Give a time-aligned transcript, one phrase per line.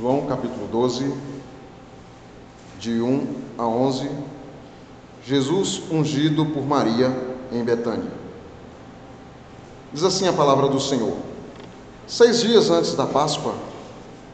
[0.00, 1.12] João capítulo 12,
[2.78, 3.26] de 1
[3.58, 4.08] a 11.
[5.24, 7.12] Jesus ungido por Maria
[7.50, 8.12] em Betânia.
[9.92, 11.16] Diz assim a palavra do Senhor:
[12.06, 13.54] Seis dias antes da Páscoa,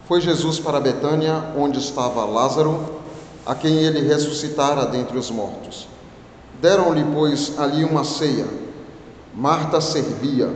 [0.07, 3.01] foi Jesus para Betânia, onde estava Lázaro,
[3.47, 5.89] a quem ele ressuscitara dentre os mortos.
[6.61, 8.47] Deram-lhe, pois, ali uma ceia.
[9.35, 10.55] Marta servia,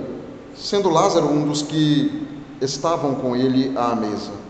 [0.54, 2.28] sendo Lázaro um dos que
[2.60, 4.47] estavam com ele à mesa.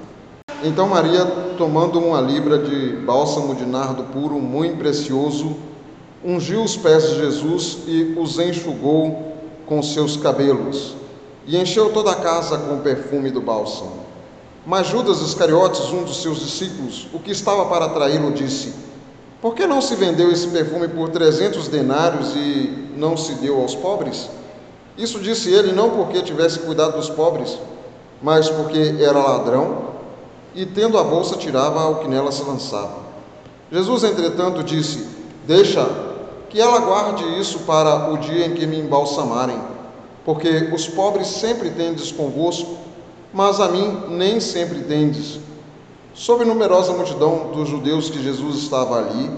[0.62, 1.24] Então Maria,
[1.56, 5.56] tomando uma libra de bálsamo de nardo puro, muito precioso,
[6.24, 9.36] ungiu os pés de Jesus e os enxugou
[9.66, 10.96] com seus cabelos,
[11.46, 14.08] e encheu toda a casa com o perfume do bálsamo.
[14.66, 18.74] Mas Judas Iscariotes, um dos seus discípulos, o que estava para traí-lo, disse:
[19.40, 23.76] Por que não se vendeu esse perfume por trezentos denários e não se deu aos
[23.76, 24.28] pobres?
[24.96, 27.56] Isso disse ele não porque tivesse cuidado dos pobres,
[28.20, 29.87] mas porque era ladrão
[30.58, 32.96] e, tendo a bolsa, tirava o que nela se lançava.
[33.70, 35.06] Jesus, entretanto, disse:
[35.46, 35.88] Deixa
[36.50, 39.56] que ela guarde isso para o dia em que me embalsamarem,
[40.24, 42.76] porque os pobres sempre tendes convosco,
[43.32, 45.38] mas a mim nem sempre tendes.
[46.12, 49.30] Soube numerosa multidão dos judeus que Jesus estava ali,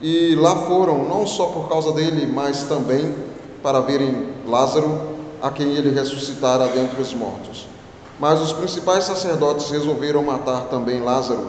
[0.00, 3.14] e lá foram, não só por causa dele, mas também
[3.62, 4.98] para verem Lázaro,
[5.42, 7.73] a quem ele ressuscitara dentre os mortos.
[8.18, 11.48] Mas os principais sacerdotes resolveram matar também Lázaro,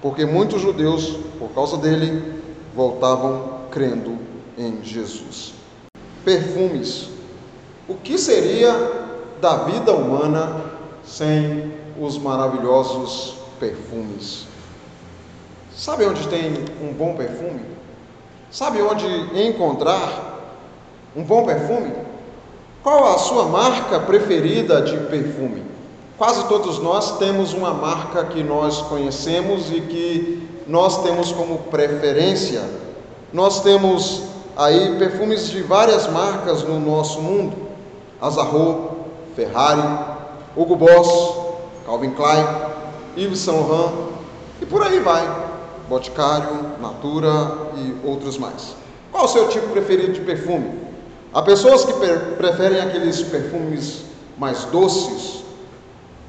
[0.00, 2.42] porque muitos judeus, por causa dele,
[2.74, 4.18] voltavam crendo
[4.56, 5.52] em Jesus.
[6.24, 7.08] Perfumes.
[7.88, 8.72] O que seria
[9.40, 10.64] da vida humana
[11.04, 14.46] sem os maravilhosos perfumes?
[15.74, 17.60] Sabe onde tem um bom perfume?
[18.50, 19.06] Sabe onde
[19.38, 20.54] encontrar
[21.14, 21.92] um bom perfume?
[22.82, 25.65] Qual a sua marca preferida de perfume?
[26.18, 32.62] Quase todos nós temos uma marca que nós conhecemos e que nós temos como preferência.
[33.34, 34.22] Nós temos
[34.56, 37.54] aí perfumes de várias marcas no nosso mundo:
[38.18, 38.92] Azarro,
[39.36, 39.82] Ferrari,
[40.56, 41.36] Hugo Boss,
[41.84, 42.46] Calvin Klein,
[43.14, 43.92] Yves Saint Laurent
[44.62, 45.46] e por aí vai.
[45.86, 48.74] Boticário, Natura e outros mais.
[49.12, 50.72] Qual o seu tipo preferido de perfume?
[51.34, 51.92] Há pessoas que
[52.38, 54.02] preferem aqueles perfumes
[54.38, 55.44] mais doces,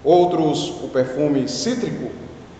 [0.07, 2.09] outros o perfume cítrico,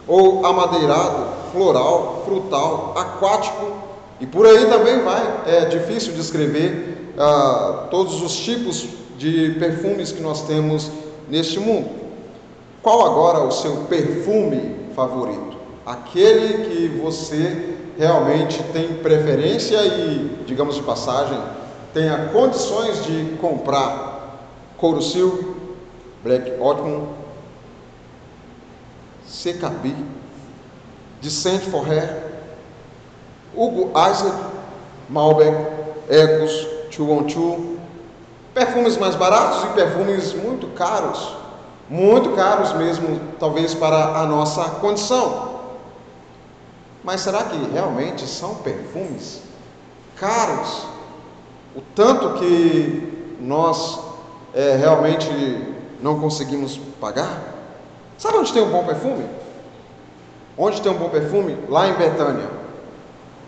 [0.06, 3.72] ou amadeirado, floral, frutal, aquático,
[4.20, 5.44] e por aí também vai.
[5.48, 8.86] É difícil descrever ah, todos os tipos
[9.18, 10.92] de perfumes que nós temos
[11.30, 11.90] neste mundo.
[12.84, 15.56] Qual agora o seu perfume favorito?
[15.86, 21.40] Aquele que você realmente tem preferência e, digamos de passagem,
[21.94, 24.44] tenha condições de comprar
[24.78, 25.00] Couro
[26.24, 27.08] Black Ottoman,
[29.28, 29.96] CKB,
[31.22, 32.24] Descent for Hair,
[33.56, 34.38] Hugo Isaac,
[35.10, 35.56] Malbec,
[36.10, 37.78] Ecos, 212,
[38.54, 41.36] perfumes mais baratos e perfumes muito caros,
[41.90, 45.58] muito caros mesmo, talvez para a nossa condição.
[47.04, 49.42] Mas será que realmente são perfumes
[50.16, 50.86] caros?
[51.76, 54.00] O tanto que nós
[54.54, 55.30] é, realmente
[56.02, 57.57] não conseguimos pagar?
[58.18, 59.26] Sabe onde tem um bom perfume?
[60.58, 61.58] Onde tem um bom perfume?
[61.70, 62.50] Lá em Betânia.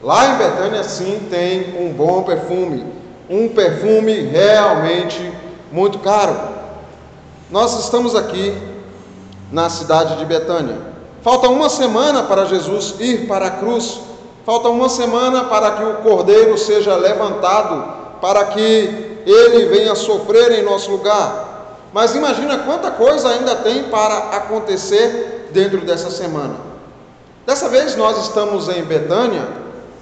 [0.01, 2.85] Lá em Betânia, sim, tem um bom perfume.
[3.29, 5.33] Um perfume realmente
[5.71, 6.37] muito caro.
[7.49, 8.55] Nós estamos aqui
[9.51, 10.77] na cidade de Betânia.
[11.21, 13.99] Falta uma semana para Jesus ir para a cruz.
[14.45, 20.63] Falta uma semana para que o cordeiro seja levantado, para que ele venha sofrer em
[20.63, 21.48] nosso lugar.
[21.91, 26.55] Mas imagina quanta coisa ainda tem para acontecer dentro dessa semana.
[27.45, 29.47] Dessa vez nós estamos em Betânia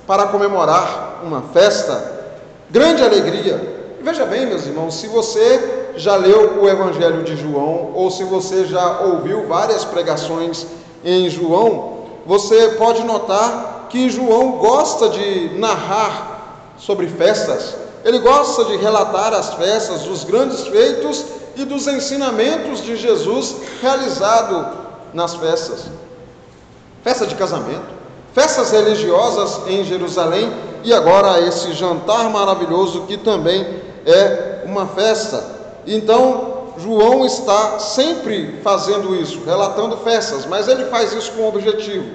[0.05, 2.35] para comemorar uma festa,
[2.69, 3.77] grande alegria.
[4.01, 8.65] Veja bem, meus irmãos, se você já leu o Evangelho de João ou se você
[8.65, 10.67] já ouviu várias pregações
[11.03, 17.75] em João, você pode notar que João gosta de narrar sobre festas.
[18.03, 21.25] Ele gosta de relatar as festas, os grandes feitos
[21.57, 24.77] e dos ensinamentos de Jesus realizado
[25.13, 25.85] nas festas.
[27.03, 27.87] Festa de casamento,
[28.33, 30.51] festas religiosas em Jerusalém
[30.83, 35.43] e agora esse jantar maravilhoso que também é uma festa.
[35.87, 42.05] Então, João está sempre fazendo isso, relatando festas, mas ele faz isso com um objetivo.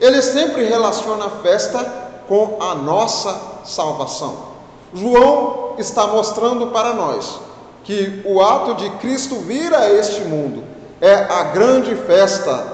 [0.00, 1.84] Ele sempre relaciona a festa
[2.26, 4.48] com a nossa salvação.
[4.92, 7.47] João está mostrando para nós
[7.88, 10.62] que o ato de Cristo vir a este mundo
[11.00, 12.70] é a grande festa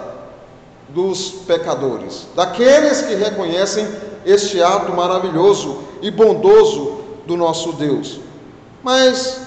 [0.89, 3.87] dos pecadores, daqueles que reconhecem
[4.27, 8.19] este ato maravilhoso e bondoso do nosso Deus.
[8.83, 9.43] Mas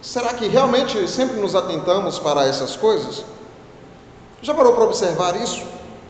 [0.00, 3.26] será que realmente sempre nos atentamos para essas coisas?
[4.40, 5.64] Já parou para observar isso?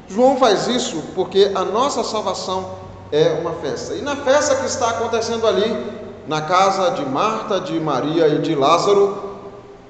[0.09, 2.77] João faz isso porque a nossa salvação
[3.11, 3.95] é uma festa.
[3.95, 8.55] E na festa que está acontecendo ali, na casa de Marta, de Maria e de
[8.55, 9.37] Lázaro,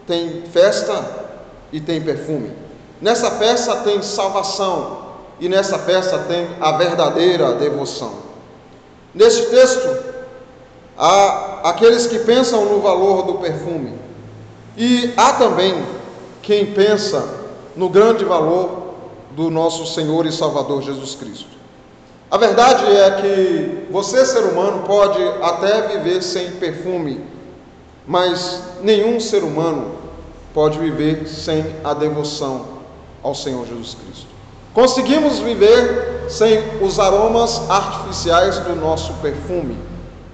[0.06, 1.04] tem festa
[1.72, 2.52] e tem perfume.
[3.00, 5.04] Nessa festa tem salvação
[5.40, 8.14] e nessa festa tem a verdadeira devoção.
[9.14, 10.14] Neste texto,
[10.96, 13.98] há aqueles que pensam no valor do perfume
[14.76, 15.84] e há também
[16.42, 17.26] quem pensa
[17.76, 18.94] no grande valor
[19.32, 21.53] do nosso Senhor e Salvador Jesus Cristo.
[22.30, 27.24] A verdade é que você, ser humano, pode até viver sem perfume,
[28.06, 29.92] mas nenhum ser humano
[30.52, 32.66] pode viver sem a devoção
[33.22, 34.26] ao Senhor Jesus Cristo.
[34.72, 39.78] Conseguimos viver sem os aromas artificiais do nosso perfume,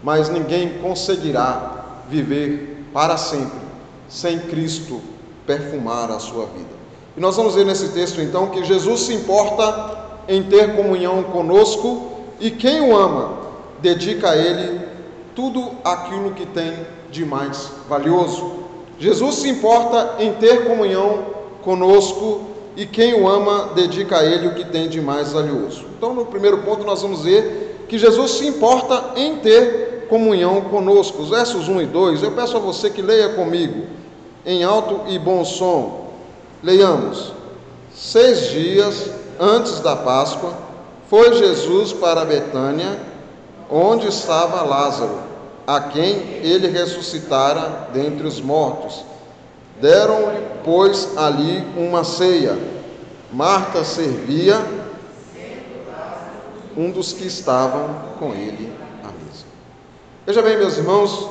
[0.03, 3.61] mas ninguém conseguirá viver para sempre
[4.09, 5.01] sem Cristo
[5.47, 6.81] perfumar a sua vida.
[7.17, 12.09] E nós vamos ver nesse texto então que Jesus se importa em ter comunhão conosco
[12.39, 13.41] e quem o ama
[13.81, 14.81] dedica a ele
[15.35, 16.73] tudo aquilo que tem
[17.11, 18.61] de mais valioso.
[18.97, 21.25] Jesus se importa em ter comunhão
[21.63, 22.43] conosco
[22.77, 25.85] e quem o ama dedica a ele o que tem de mais valioso.
[25.99, 31.23] Então, no primeiro ponto, nós vamos ver que Jesus se importa em ter comunhão conosco.
[31.23, 33.87] Os versos 1 e 2, eu peço a você que leia comigo,
[34.47, 36.13] em alto e bom som.
[36.63, 37.33] Leiamos.
[37.93, 40.53] Seis dias antes da Páscoa,
[41.09, 43.01] foi Jesus para Betânia,
[43.71, 45.19] onde estava Lázaro
[45.67, 46.11] a quem
[46.43, 49.05] ele ressuscitara dentre os mortos.
[49.81, 52.59] Deram-lhe, pois, ali uma ceia.
[53.33, 54.61] Marta servia
[56.77, 57.89] um dos que estavam
[58.19, 58.73] com ele
[59.03, 59.45] à mesa.
[60.27, 61.31] Veja bem, meus irmãos,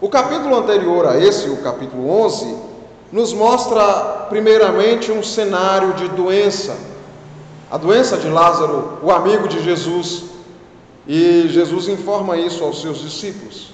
[0.00, 2.56] o capítulo anterior a esse, o capítulo 11,
[3.12, 6.89] nos mostra primeiramente um cenário de doença.
[7.70, 10.24] A doença de Lázaro, o amigo de Jesus,
[11.06, 13.72] e Jesus informa isso aos seus discípulos.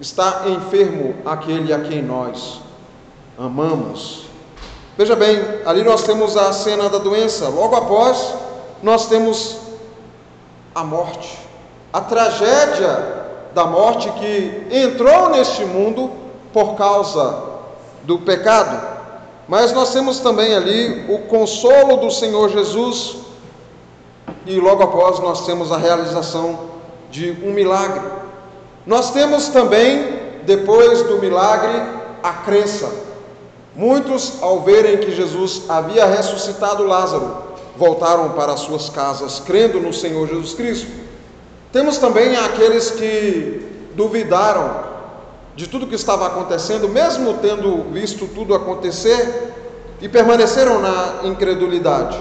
[0.00, 2.60] Está enfermo aquele a quem nós
[3.36, 4.26] amamos.
[4.96, 7.48] Veja bem, ali nós temos a cena da doença.
[7.48, 8.34] Logo após,
[8.82, 9.56] nós temos
[10.72, 11.36] a morte,
[11.92, 13.20] a tragédia
[13.52, 16.12] da morte que entrou neste mundo
[16.52, 17.42] por causa
[18.04, 18.99] do pecado.
[19.50, 23.16] Mas nós temos também ali o consolo do Senhor Jesus,
[24.46, 26.70] e logo após nós temos a realização
[27.10, 28.00] de um milagre.
[28.86, 31.82] Nós temos também, depois do milagre,
[32.22, 32.92] a crença.
[33.74, 37.38] Muitos, ao verem que Jesus havia ressuscitado Lázaro,
[37.76, 40.86] voltaram para suas casas, crendo no Senhor Jesus Cristo.
[41.72, 43.66] Temos também aqueles que
[43.96, 44.84] duvidaram
[45.54, 49.52] de tudo que estava acontecendo, mesmo tendo visto tudo acontecer,
[50.00, 52.18] e permaneceram na incredulidade.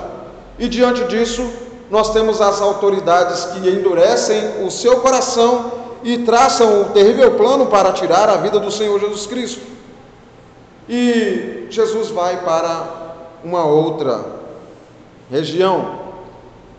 [0.58, 1.50] E diante disso,
[1.90, 5.72] nós temos as autoridades que endurecem o seu coração
[6.04, 9.62] e traçam o terrível plano para tirar a vida do Senhor Jesus Cristo.
[10.88, 14.26] E Jesus vai para uma outra
[15.32, 16.00] região,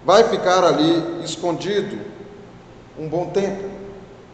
[0.04, 1.98] vai ficar ali escondido
[2.98, 3.69] um bom tempo.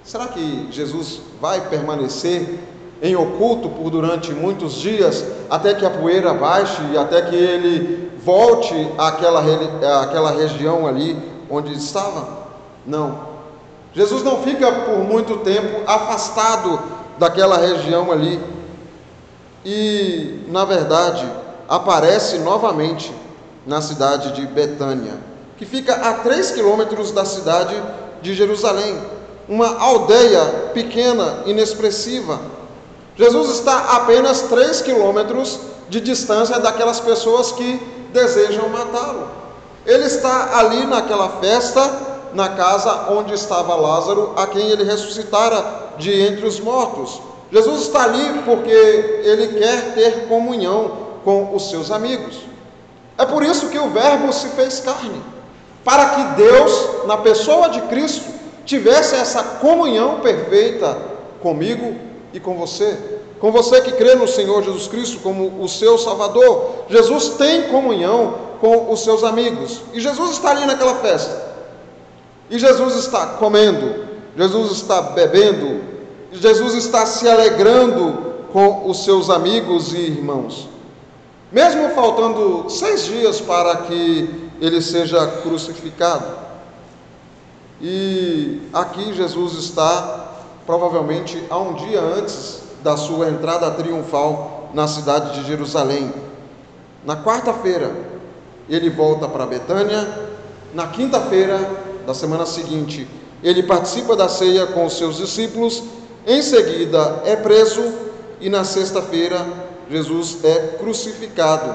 [0.07, 2.61] Será que Jesus vai permanecer
[3.03, 8.13] em oculto por durante muitos dias, até que a poeira baixe e até que ele
[8.25, 9.43] volte àquela,
[10.01, 11.21] àquela região ali
[11.51, 12.47] onde estava?
[12.87, 13.19] Não.
[13.93, 16.79] Jesus não fica por muito tempo afastado
[17.19, 18.41] daquela região ali.
[19.65, 21.29] E, na verdade,
[21.69, 23.13] aparece novamente
[23.67, 25.15] na cidade de Betânia,
[25.59, 27.75] que fica a três quilômetros da cidade
[28.23, 28.97] de Jerusalém,
[29.49, 32.41] uma aldeia pequena, inexpressiva.
[33.17, 37.81] Jesus está a apenas três quilômetros de distância daquelas pessoas que
[38.13, 39.29] desejam matá-lo.
[39.87, 45.65] Ele está ali naquela festa na casa onde estava Lázaro, a quem ele ressuscitara
[45.97, 47.23] de entre os mortos.
[47.51, 52.37] Jesus está ali porque ele quer ter comunhão com os seus amigos.
[53.17, 55.23] É por isso que o Verbo se fez carne,
[55.85, 58.36] para que Deus, na pessoa de Cristo,
[58.67, 60.99] tivesse essa comunhão perfeita
[61.41, 61.95] comigo
[62.33, 62.99] e com você.
[63.41, 66.85] Com você que crê no Senhor Jesus Cristo como o seu Salvador.
[66.91, 69.83] Jesus tem comunhão com os seus amigos.
[69.95, 71.55] E Jesus está ali naquela festa.
[72.51, 74.07] E Jesus está comendo,
[74.37, 75.81] Jesus está bebendo,
[76.31, 80.69] Jesus está se alegrando com os seus amigos e irmãos.
[81.51, 86.46] Mesmo faltando seis dias para que ele seja crucificado.
[87.81, 95.39] E aqui Jesus está provavelmente a um dia antes da sua entrada triunfal na cidade
[95.41, 96.13] de Jerusalém.
[97.05, 97.95] Na quarta-feira,
[98.69, 100.09] ele volta para Betânia.
[100.75, 101.59] Na quinta-feira
[102.07, 103.09] da semana seguinte,
[103.43, 105.83] ele participa da ceia com os seus discípulos.
[106.27, 107.95] Em seguida, é preso
[108.41, 109.47] e na sexta-feira,
[109.91, 111.75] Jesus é crucificado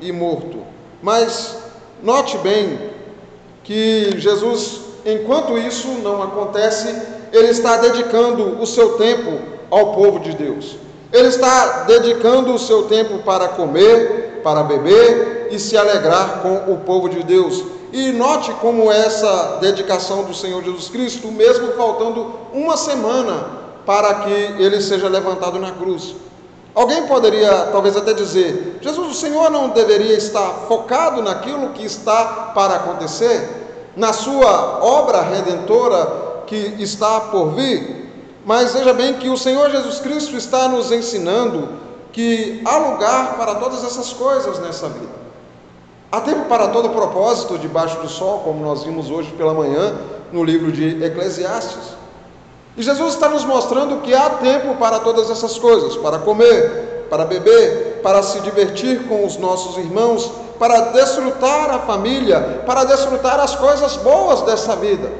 [0.00, 0.64] e morto.
[1.02, 1.56] Mas
[2.02, 2.90] note bem
[3.62, 6.88] que Jesus, enquanto isso não acontece,
[7.32, 9.38] ele está dedicando o seu tempo
[9.70, 10.76] ao povo de Deus.
[11.12, 16.78] Ele está dedicando o seu tempo para comer, para beber e se alegrar com o
[16.78, 17.64] povo de Deus.
[17.92, 24.30] E note como essa dedicação do Senhor Jesus Cristo, mesmo faltando uma semana para que
[24.30, 26.14] ele seja levantado na cruz.
[26.72, 32.52] Alguém poderia talvez até dizer: Jesus, o Senhor não deveria estar focado naquilo que está
[32.54, 33.59] para acontecer,
[34.00, 38.10] na sua obra redentora que está por vir?
[38.46, 41.68] Mas veja bem que o Senhor Jesus Cristo está nos ensinando
[42.10, 45.20] que há lugar para todas essas coisas nessa vida.
[46.10, 49.94] Há tempo para todo propósito debaixo do sol, como nós vimos hoje pela manhã
[50.32, 51.94] no livro de Eclesiastes.
[52.76, 57.26] E Jesus está nos mostrando que há tempo para todas essas coisas: para comer, para
[57.26, 63.56] beber, para se divertir com os nossos irmãos, para desfrutar a família, para desfrutar as
[63.56, 65.10] coisas boas dessa vida.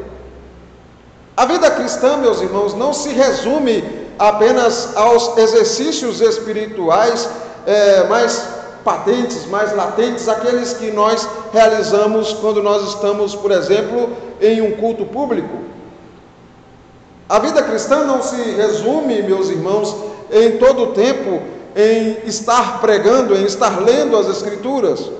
[1.35, 3.83] A vida cristã, meus irmãos, não se resume
[4.19, 7.27] apenas aos exercícios espirituais
[7.67, 8.49] é, mais
[8.85, 14.11] patentes, mais latentes, aqueles que nós realizamos quando nós estamos, por exemplo,
[14.43, 15.57] em um culto público.
[17.27, 19.97] A vida cristã não se resume, meus irmãos,
[20.31, 21.41] em todo o tempo
[21.75, 25.11] em estar pregando, em estar lendo as Escrituras.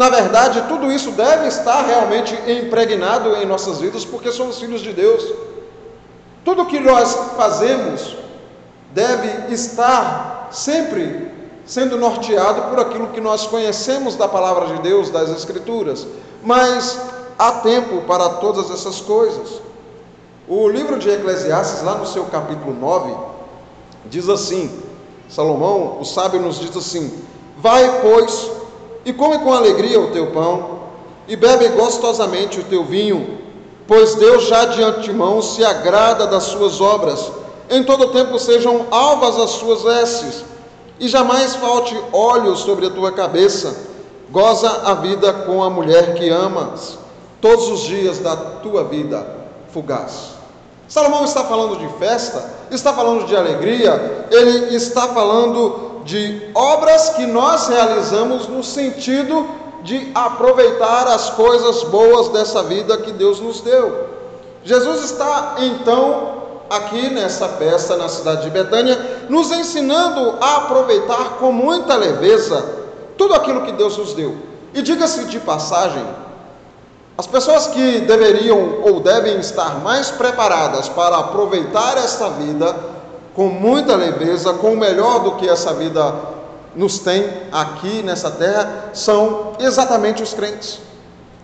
[0.00, 4.94] Na verdade, tudo isso deve estar realmente impregnado em nossas vidas, porque somos filhos de
[4.94, 5.22] Deus.
[6.42, 8.16] Tudo que nós fazemos
[8.94, 11.30] deve estar sempre
[11.66, 16.06] sendo norteado por aquilo que nós conhecemos da palavra de Deus, das Escrituras.
[16.42, 16.98] Mas
[17.38, 19.60] há tempo para todas essas coisas.
[20.48, 23.14] O livro de Eclesiastes, lá no seu capítulo 9,
[24.06, 24.82] diz assim:
[25.28, 27.22] Salomão, o sábio, nos diz assim:
[27.58, 28.59] Vai, pois,
[29.04, 30.80] e come com alegria o teu pão,
[31.26, 33.38] e bebe gostosamente o teu vinho,
[33.86, 37.30] pois Deus já de antemão se agrada das suas obras.
[37.68, 40.44] Em todo tempo sejam alvas as suas vestes,
[40.98, 43.88] e jamais falte óleo sobre a tua cabeça.
[44.30, 46.98] Goza a vida com a mulher que amas,
[47.40, 49.26] todos os dias da tua vida
[49.72, 50.39] fugaz.
[50.90, 57.26] Salomão está falando de festa, está falando de alegria, ele está falando de obras que
[57.26, 59.46] nós realizamos no sentido
[59.84, 64.08] de aproveitar as coisas boas dessa vida que Deus nos deu.
[64.64, 71.52] Jesus está então aqui nessa festa na cidade de Betânia, nos ensinando a aproveitar com
[71.52, 72.64] muita leveza
[73.16, 74.36] tudo aquilo que Deus nos deu.
[74.74, 76.04] E diga-se de passagem,
[77.20, 82.74] as pessoas que deveriam ou devem estar mais preparadas para aproveitar esta vida
[83.34, 86.14] com muita leveza, com o melhor do que essa vida
[86.74, 90.80] nos tem aqui nessa terra, são exatamente os crentes.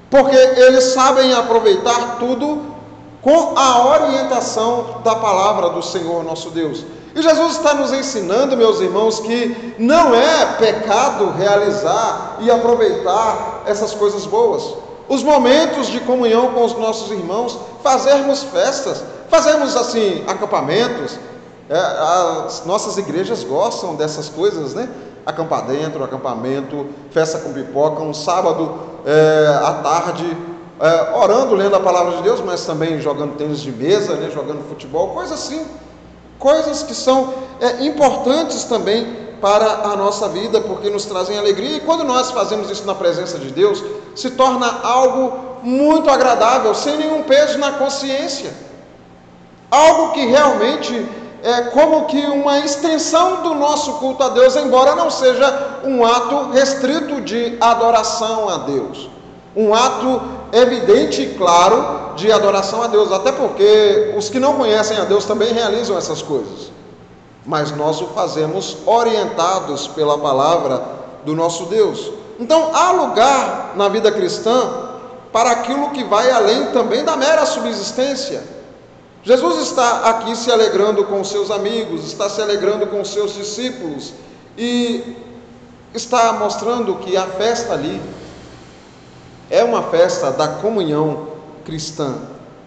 [0.09, 2.75] Porque eles sabem aproveitar tudo
[3.21, 6.87] com a orientação da palavra do Senhor nosso Deus.
[7.14, 13.92] E Jesus está nos ensinando, meus irmãos, que não é pecado realizar e aproveitar essas
[13.92, 21.19] coisas boas os momentos de comunhão com os nossos irmãos, fazermos festas, fazermos assim acampamentos.
[21.69, 24.89] É, as nossas igrejas gostam dessas coisas, né?
[25.25, 30.37] Acampar dentro, acampamento, festa com pipoca, um sábado é, à tarde,
[30.81, 34.31] é, orando, lendo a palavra de Deus, mas também jogando tênis de mesa, né?
[34.33, 35.67] jogando futebol, coisas assim,
[36.39, 41.76] coisas que são é, importantes também para a nossa vida, porque nos trazem alegria.
[41.76, 43.83] E quando nós fazemos isso na presença de Deus,
[44.14, 48.52] se torna algo muito agradável, sem nenhum peso na consciência.
[49.71, 51.07] Algo que realmente
[51.43, 56.50] é como que uma extensão do nosso culto a Deus, embora não seja um ato
[56.50, 59.11] restrito de adoração a Deus.
[59.55, 60.21] Um ato
[60.52, 65.25] evidente e claro de adoração a Deus, até porque os que não conhecem a Deus
[65.25, 66.75] também realizam essas coisas
[67.47, 70.83] mas nós o fazemos orientados pela palavra
[71.25, 72.11] do nosso Deus.
[72.38, 74.87] Então, há lugar na vida cristã
[75.33, 78.43] para aquilo que vai além também da mera subsistência.
[79.23, 84.12] Jesus está aqui se alegrando com seus amigos, está se alegrando com seus discípulos
[84.57, 85.17] e
[85.95, 88.00] está mostrando que a festa ali
[89.50, 91.29] é uma festa da comunhão
[91.65, 92.15] cristã.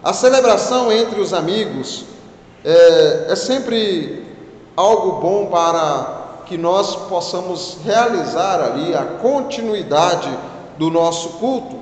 [0.02, 2.04] A celebração entre os amigos
[2.64, 4.29] é, é sempre
[4.80, 10.30] algo bom para que nós possamos realizar ali a continuidade
[10.78, 11.78] do nosso culto.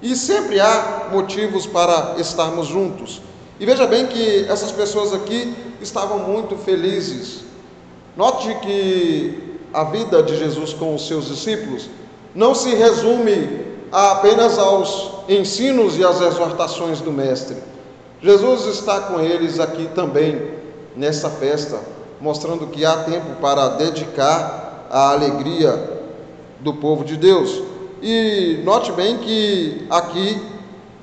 [0.00, 3.20] E sempre há motivos para estarmos juntos.
[3.58, 7.44] E veja bem que essas pessoas aqui estavam muito felizes.
[8.16, 11.90] Note que a vida de Jesus com os seus discípulos
[12.34, 17.56] não se resume apenas aos ensinos e às exortações do Mestre.
[18.22, 20.50] Jesus está com eles aqui também
[20.94, 21.80] nessa festa,
[22.20, 26.00] mostrando que há tempo para dedicar a alegria
[26.60, 27.62] do povo de Deus.
[28.02, 30.40] E note bem que aqui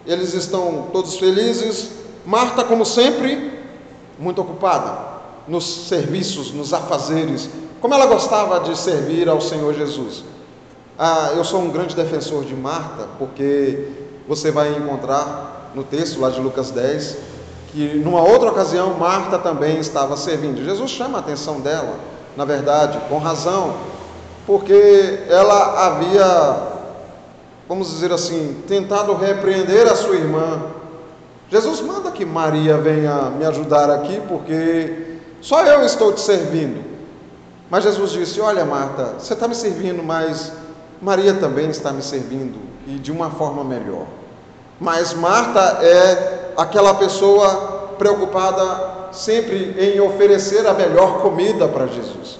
[0.05, 1.91] eles estão todos felizes.
[2.25, 3.59] Marta, como sempre,
[4.17, 5.13] muito ocupada
[5.47, 7.49] nos serviços, nos afazeres,
[7.81, 10.23] como ela gostava de servir ao Senhor Jesus.
[10.97, 13.87] Ah, eu sou um grande defensor de Marta, porque
[14.27, 17.32] você vai encontrar no texto lá de Lucas 10
[17.73, 20.63] que numa outra ocasião Marta também estava servindo.
[20.63, 21.97] Jesus chama a atenção dela,
[22.37, 23.73] na verdade, com razão,
[24.45, 26.57] porque ela havia,
[27.67, 30.61] vamos dizer assim, tentado repreender a sua irmã.
[31.49, 36.83] Jesus manda que Maria venha me ajudar aqui, porque só eu estou te servindo.
[37.71, 40.53] Mas Jesus disse: Olha, Marta, você está me servindo, mas
[41.01, 44.05] Maria também está me servindo e de uma forma melhor.
[44.79, 52.39] Mas Marta é aquela pessoa preocupada sempre em oferecer a melhor comida para Jesus,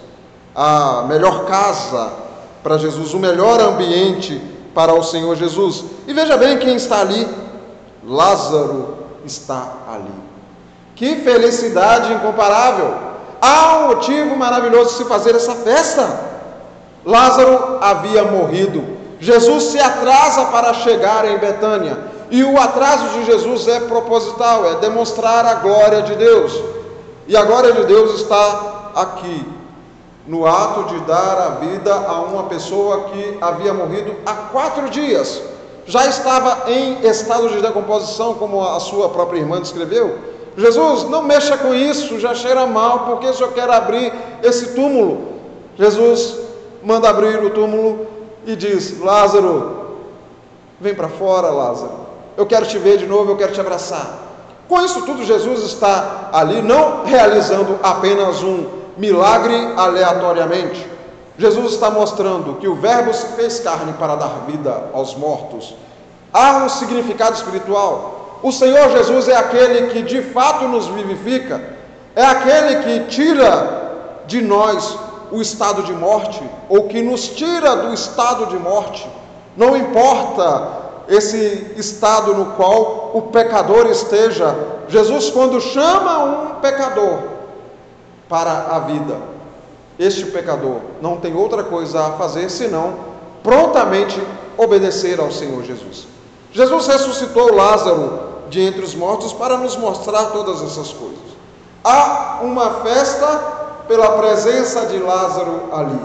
[0.55, 2.11] a melhor casa
[2.63, 4.41] para Jesus, o melhor ambiente
[4.73, 5.85] para o Senhor Jesus.
[6.07, 7.27] E veja bem quem está ali:
[8.03, 10.11] Lázaro está ali.
[10.95, 13.13] Que felicidade incomparável!
[13.41, 16.31] Há um motivo maravilhoso de se fazer essa festa.
[17.05, 18.97] Lázaro havia morrido.
[19.19, 22.12] Jesus se atrasa para chegar em Betânia.
[22.33, 26.59] E o atraso de Jesus é proposital, é demonstrar a glória de Deus.
[27.27, 29.45] E a glória de Deus está aqui,
[30.25, 35.43] no ato de dar a vida a uma pessoa que havia morrido há quatro dias.
[35.85, 40.17] Já estava em estado de decomposição, como a sua própria irmã descreveu.
[40.57, 45.33] Jesus, não mexa com isso, já cheira mal, porque o senhor quer abrir esse túmulo?
[45.77, 46.39] Jesus
[46.81, 48.07] manda abrir o túmulo
[48.43, 49.99] e diz: Lázaro,
[50.81, 52.02] vem para fora, Lázaro.
[52.35, 54.19] Eu quero te ver de novo, eu quero te abraçar.
[54.67, 58.65] Com isso tudo, Jesus está ali não realizando apenas um
[58.97, 60.87] milagre aleatoriamente.
[61.37, 65.75] Jesus está mostrando que o Verbo se fez carne para dar vida aos mortos.
[66.31, 68.39] Há um significado espiritual.
[68.41, 71.61] O Senhor Jesus é aquele que de fato nos vivifica,
[72.15, 74.97] é aquele que tira de nós
[75.31, 79.07] o estado de morte, ou que nos tira do estado de morte,
[79.57, 84.55] não importa esse estado no qual o pecador esteja,
[84.87, 87.19] Jesus, quando chama um pecador
[88.29, 89.17] para a vida,
[89.99, 92.95] este pecador não tem outra coisa a fazer senão
[93.43, 94.21] prontamente
[94.57, 96.07] obedecer ao Senhor Jesus.
[96.51, 101.33] Jesus ressuscitou Lázaro de entre os mortos para nos mostrar todas essas coisas.
[101.83, 103.27] Há uma festa
[103.87, 105.99] pela presença de Lázaro ali.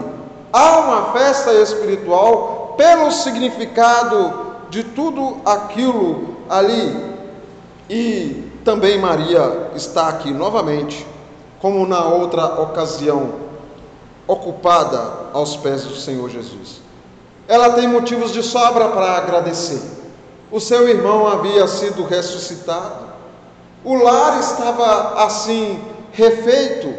[0.51, 7.09] Há uma festa espiritual pelo significado de tudo aquilo ali.
[7.89, 11.05] E também Maria está aqui novamente,
[11.59, 13.33] como na outra ocasião,
[14.27, 16.81] ocupada aos pés do Senhor Jesus.
[17.47, 19.81] Ela tem motivos de sobra para agradecer.
[20.51, 23.09] O seu irmão havia sido ressuscitado.
[23.83, 25.79] O lar estava assim
[26.11, 26.93] refeito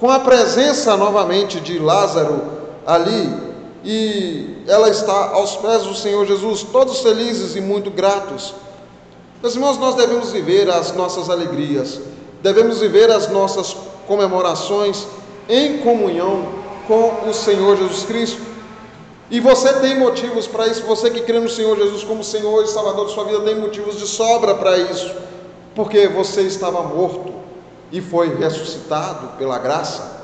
[0.00, 2.42] com a presença novamente de Lázaro
[2.84, 3.51] ali,
[3.84, 8.54] e ela está aos pés do Senhor Jesus, todos felizes e muito gratos.
[9.42, 12.00] Meus irmãos, nós devemos viver as nossas alegrias,
[12.40, 15.06] devemos viver as nossas comemorações
[15.48, 16.46] em comunhão
[16.86, 18.40] com o Senhor Jesus Cristo.
[19.30, 22.68] E você tem motivos para isso, você que crê no Senhor Jesus como Senhor e
[22.68, 25.12] Salvador de sua vida, tem motivos de sobra para isso,
[25.74, 27.32] porque você estava morto
[27.90, 30.20] e foi ressuscitado pela graça.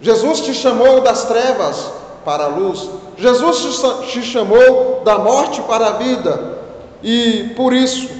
[0.00, 1.92] Jesus te chamou das trevas
[2.26, 2.90] para a luz.
[3.16, 6.58] Jesus te chamou da morte para a vida.
[7.02, 8.10] E por isso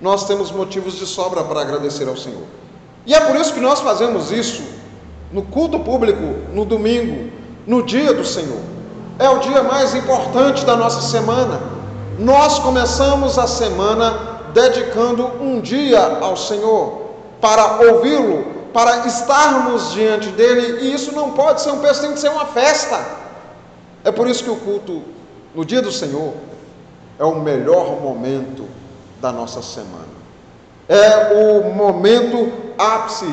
[0.00, 2.44] nós temos motivos de sobra para agradecer ao Senhor.
[3.04, 4.62] E é por isso que nós fazemos isso
[5.32, 7.32] no culto público, no domingo,
[7.66, 8.60] no dia do Senhor.
[9.18, 11.60] É o dia mais importante da nossa semana.
[12.16, 17.08] Nós começamos a semana dedicando um dia ao Senhor
[17.40, 22.20] para ouvi-lo, para estarmos diante dele, e isso não pode ser um peso, tem que
[22.20, 23.27] ser uma festa.
[24.04, 25.02] É por isso que o culto
[25.54, 26.34] no dia do Senhor
[27.18, 28.64] é o melhor momento
[29.20, 30.18] da nossa semana.
[30.88, 33.26] É o momento ápice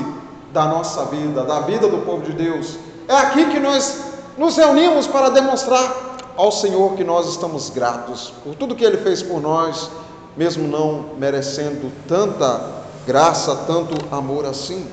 [0.52, 2.78] da nossa vida, da vida do povo de Deus.
[3.08, 4.04] É aqui que nós
[4.38, 9.22] nos reunimos para demonstrar ao Senhor que nós estamos gratos por tudo que Ele fez
[9.22, 9.90] por nós,
[10.36, 12.62] mesmo não merecendo tanta
[13.06, 14.86] graça, tanto amor assim.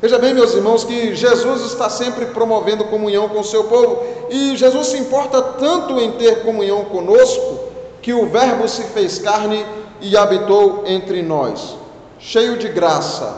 [0.00, 4.04] Veja bem, meus irmãos, que Jesus está sempre promovendo comunhão com o seu povo.
[4.28, 7.60] E Jesus se importa tanto em ter comunhão conosco
[8.02, 9.64] que o Verbo se fez carne
[10.00, 11.76] e habitou entre nós,
[12.18, 13.34] cheio de graça,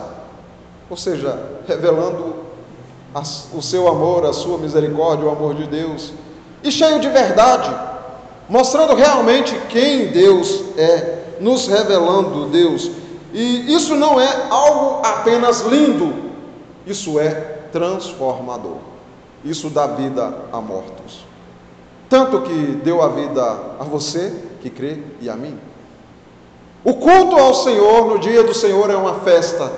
[0.89, 2.35] ou seja, revelando
[3.53, 6.11] o seu amor, a sua misericórdia, o amor de Deus,
[6.61, 7.73] e cheio de verdade,
[8.49, 12.91] mostrando realmente quem Deus é, nos revelando Deus.
[13.33, 16.28] E isso não é algo apenas lindo,
[16.91, 17.29] isso é
[17.71, 18.77] transformador.
[19.43, 21.25] Isso dá vida a mortos.
[22.09, 23.43] Tanto que deu a vida
[23.79, 25.57] a você que crê e a mim.
[26.83, 29.71] O culto ao Senhor no dia do Senhor é uma festa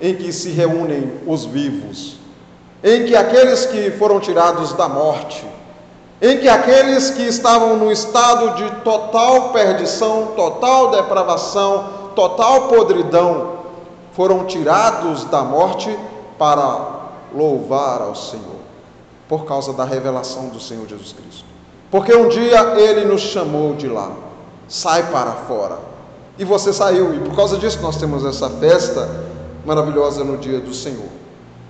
[0.00, 2.16] em que se reúnem os vivos,
[2.82, 5.44] em que aqueles que foram tirados da morte,
[6.20, 13.58] em que aqueles que estavam no estado de total perdição, total depravação, total podridão,
[14.12, 15.96] foram tirados da morte
[16.38, 18.58] para louvar ao Senhor,
[19.28, 21.44] por causa da revelação do Senhor Jesus Cristo.
[21.90, 24.12] Porque um dia ele nos chamou de lá,
[24.68, 25.78] sai para fora.
[26.38, 29.08] E você saiu, e por causa disso nós temos essa festa
[29.66, 31.08] maravilhosa no dia do Senhor.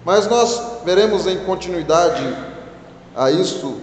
[0.05, 2.37] Mas nós veremos em continuidade
[3.17, 3.77] a isso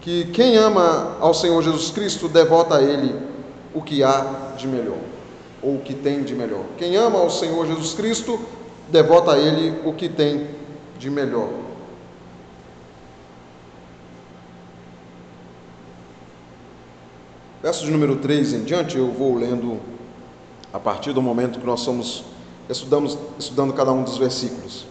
[0.00, 3.14] que quem ama ao Senhor Jesus Cristo devota a Ele
[3.74, 4.98] o que há de melhor,
[5.62, 6.64] ou o que tem de melhor.
[6.76, 8.40] Quem ama ao Senhor Jesus Cristo
[8.90, 10.46] devota a Ele o que tem
[10.98, 11.48] de melhor.
[17.62, 19.80] Verso de número 3 em diante, eu vou lendo
[20.72, 22.24] a partir do momento que nós somos
[22.68, 24.86] estudamos, estudando cada um dos versículos.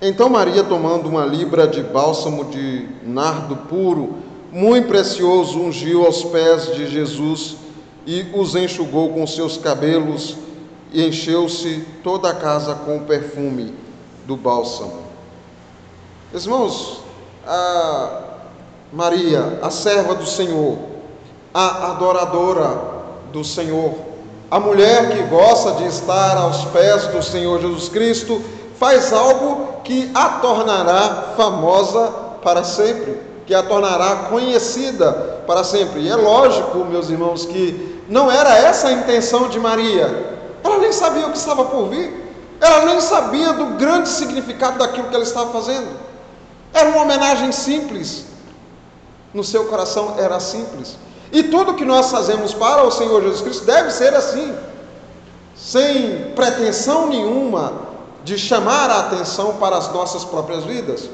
[0.00, 4.16] Então Maria, tomando uma libra de bálsamo de nardo puro,
[4.50, 7.56] muito precioso, ungiu aos pés de Jesus
[8.06, 10.36] e os enxugou com seus cabelos
[10.92, 13.74] e encheu-se toda a casa com o perfume
[14.26, 15.02] do bálsamo.
[16.32, 17.00] Irmãos,
[17.46, 18.22] a
[18.92, 20.78] Maria, a serva do Senhor,
[21.52, 22.80] a adoradora
[23.32, 23.94] do Senhor,
[24.50, 28.42] a mulher que gosta de estar aos pés do Senhor Jesus Cristo,
[28.78, 32.08] faz algo que a tornará famosa
[32.42, 35.12] para sempre, que a tornará conhecida
[35.46, 36.00] para sempre.
[36.00, 40.37] E é lógico, meus irmãos, que não era essa a intenção de Maria.
[40.68, 42.28] Ela nem sabia o que estava por vir.
[42.60, 45.88] Ela nem sabia do grande significado daquilo que ela estava fazendo.
[46.74, 48.26] Era uma homenagem simples.
[49.32, 50.96] No seu coração era simples.
[51.32, 54.54] E tudo que nós fazemos para o Senhor Jesus Cristo deve ser assim,
[55.54, 57.72] sem pretensão nenhuma
[58.24, 61.08] de chamar a atenção para as nossas próprias vidas.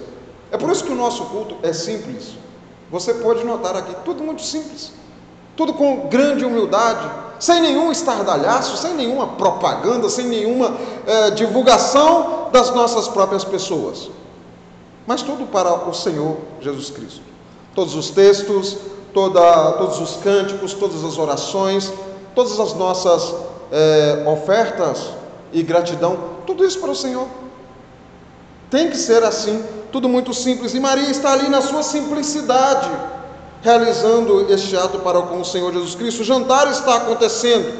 [0.50, 2.36] É por isso que o nosso culto é simples.
[2.90, 4.92] Você pode notar aqui, tudo muito simples,
[5.56, 7.08] tudo com grande humildade,
[7.38, 10.74] sem nenhum estardalhaço, sem nenhuma propaganda, sem nenhuma
[11.06, 14.10] é, divulgação das nossas próprias pessoas,
[15.06, 17.22] mas tudo para o Senhor Jesus Cristo.
[17.74, 18.76] Todos os textos,
[19.12, 21.92] toda, todos os cânticos, todas as orações,
[22.34, 23.34] todas as nossas
[23.72, 25.10] é, ofertas
[25.52, 27.26] e gratidão, tudo isso para o Senhor.
[28.70, 30.74] Tem que ser assim, tudo muito simples.
[30.74, 32.90] E Maria está ali na sua simplicidade
[33.64, 36.20] realizando este ato para com o Senhor Jesus Cristo.
[36.20, 37.72] O jantar está acontecendo,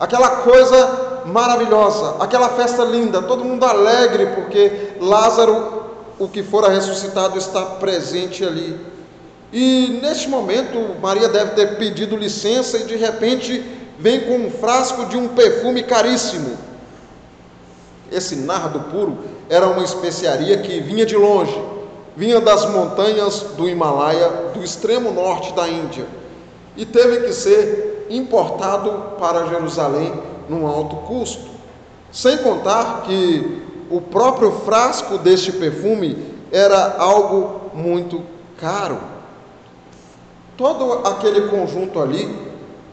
[0.00, 5.84] aquela coisa maravilhosa, aquela festa linda, todo mundo alegre porque Lázaro,
[6.18, 8.80] o que fora ressuscitado, está presente ali.
[9.52, 13.62] E neste momento, Maria deve ter pedido licença e de repente
[13.98, 16.56] vem com um frasco de um perfume caríssimo.
[18.10, 19.18] Esse nardo puro
[19.50, 21.73] era uma especiaria que vinha de longe
[22.16, 26.06] vinha das montanhas do Himalaia, do extremo norte da Índia,
[26.76, 30.12] e teve que ser importado para Jerusalém
[30.48, 31.50] num alto custo.
[32.12, 36.16] Sem contar que o próprio frasco deste perfume
[36.52, 38.22] era algo muito
[38.60, 38.98] caro.
[40.56, 42.32] Todo aquele conjunto ali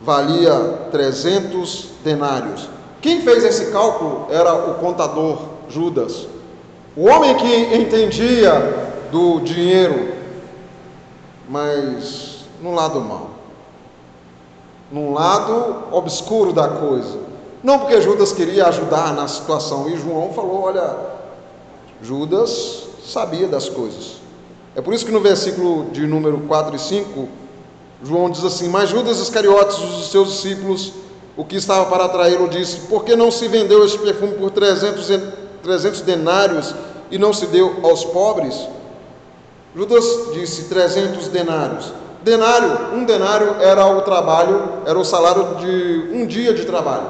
[0.02, 0.54] valia
[0.92, 2.68] 300 denários.
[3.02, 5.38] Quem fez esse cálculo era o contador
[5.70, 6.28] Judas.
[6.96, 10.14] O homem que entendia do dinheiro,
[11.50, 13.32] mas no lado mal,
[14.92, 17.20] num lado obscuro da coisa.
[17.64, 20.96] Não porque Judas queria ajudar na situação, e João falou: olha,
[22.02, 24.22] Judas sabia das coisas.
[24.76, 27.28] É por isso que no versículo de número 4 e 5,
[28.04, 30.94] João diz assim: Mas Judas Iscariotes, os seus discípulos,
[31.38, 35.08] o que estava para atraí-lo, disse: Por que não se vendeu este perfume por 300,
[35.62, 36.74] 300 denários
[37.12, 38.56] e não se deu aos pobres?
[39.76, 41.94] Judas disse: 300 denários.
[42.24, 47.08] Denário, um denário era o trabalho, era o salário de um dia de trabalho.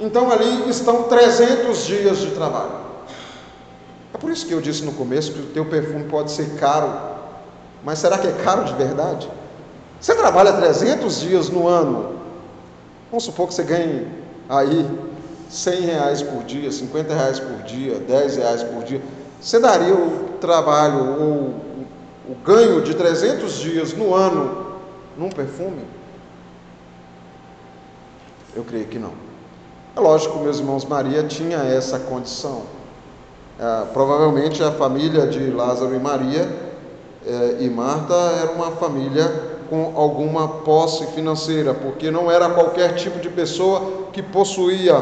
[0.00, 2.86] Então ali estão 300 dias de trabalho.
[4.14, 6.90] É por isso que eu disse no começo que o teu perfume pode ser caro,
[7.84, 9.28] mas será que é caro de verdade?
[10.00, 12.16] Você trabalha 300 dias no ano,
[13.10, 14.08] vamos supor que você ganhe
[14.48, 14.88] aí
[15.50, 19.02] 100 reais por dia, 50 reais por dia, 10 reais por dia,
[19.46, 21.54] você daria o trabalho ou
[22.28, 24.74] o ganho de 300 dias no ano
[25.16, 25.84] num perfume?
[28.56, 29.12] Eu creio que não.
[29.94, 32.62] É lógico, meus irmãos, Maria tinha essa condição.
[33.56, 36.48] É, provavelmente a família de Lázaro e Maria
[37.24, 39.32] é, e Marta era uma família
[39.70, 45.00] com alguma posse financeira, porque não era qualquer tipo de pessoa que possuía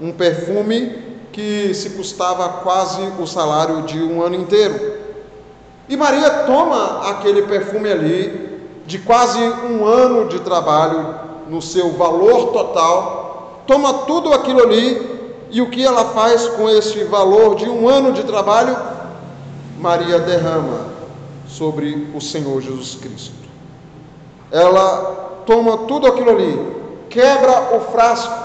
[0.00, 1.03] um perfume
[1.34, 5.00] que se custava quase o salário de um ano inteiro.
[5.88, 11.12] E Maria toma aquele perfume ali, de quase um ano de trabalho,
[11.48, 17.02] no seu valor total, toma tudo aquilo ali, e o que ela faz com esse
[17.02, 18.76] valor de um ano de trabalho?
[19.80, 20.86] Maria derrama
[21.48, 23.34] sobre o Senhor Jesus Cristo.
[24.52, 26.76] Ela toma tudo aquilo ali,
[27.10, 28.43] quebra o frasco,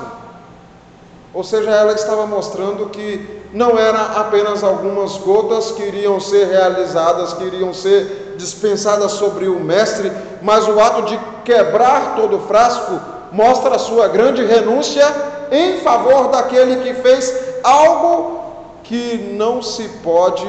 [1.34, 7.34] ou seja, ela estava mostrando que não era apenas algumas gotas que iriam ser realizadas,
[7.34, 10.12] que iriam ser dispensadas sobre o mestre,
[10.42, 13.00] mas o ato de quebrar todo o frasco
[13.32, 15.06] mostra a sua grande renúncia
[15.52, 18.40] em favor daquele que fez algo
[18.84, 20.48] que não se pode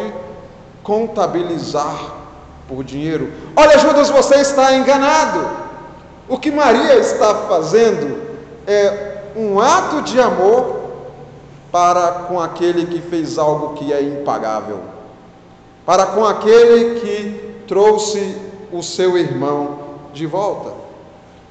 [0.83, 2.14] contabilizar
[2.69, 3.33] por dinheiro.
[3.57, 5.47] Olha, Judas, você está enganado.
[6.29, 8.19] O que Maria está fazendo
[8.66, 10.81] é um ato de amor
[11.71, 14.81] para com aquele que fez algo que é impagável,
[15.87, 18.37] para com aquele que trouxe
[18.73, 19.79] o seu irmão
[20.12, 20.73] de volta.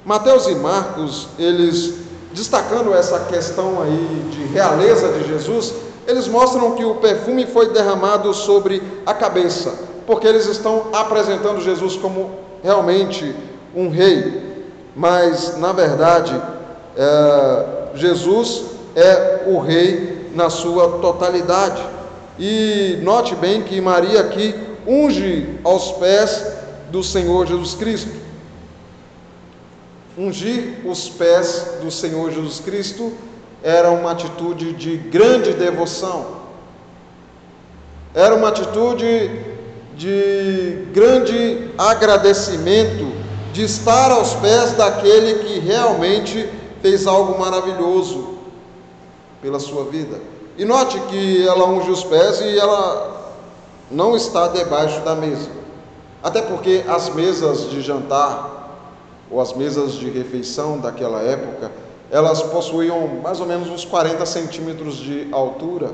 [0.06, 2.00] Mateus e Marcos, eles
[2.34, 5.74] destacando essa questão aí de realeza de Jesus,
[6.08, 9.74] eles mostram que o perfume foi derramado sobre a cabeça,
[10.06, 12.32] porque eles estão apresentando Jesus como
[12.64, 13.36] realmente
[13.76, 14.66] um rei,
[14.96, 16.40] mas na verdade
[17.02, 21.82] é, Jesus é o rei na sua totalidade.
[22.38, 24.54] E note bem que Maria aqui
[24.86, 26.46] unge aos pés
[26.92, 28.12] do Senhor Jesus Cristo.
[30.18, 33.14] Ungir os pés do Senhor Jesus Cristo
[33.64, 36.40] era uma atitude de grande devoção,
[38.14, 39.32] era uma atitude
[39.96, 43.14] de grande agradecimento,
[43.54, 46.50] de estar aos pés daquele que realmente
[46.82, 48.36] fez algo maravilhoso
[49.42, 50.20] pela sua vida.
[50.58, 53.34] E note que ela unge os pés e ela
[53.90, 55.50] não está debaixo da mesa.
[56.22, 58.58] Até porque as mesas de jantar
[59.32, 61.72] ou as mesas de refeição daquela época,
[62.12, 65.92] elas possuíam mais ou menos uns 40 centímetros de altura.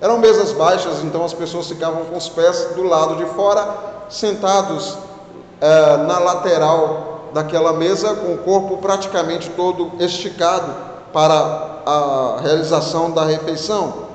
[0.00, 3.66] Eram mesas baixas, então as pessoas ficavam com os pés do lado de fora,
[4.10, 4.96] sentados
[5.60, 10.72] é, na lateral daquela mesa, com o corpo praticamente todo esticado
[11.12, 11.34] para
[11.84, 14.06] a realização da refeição.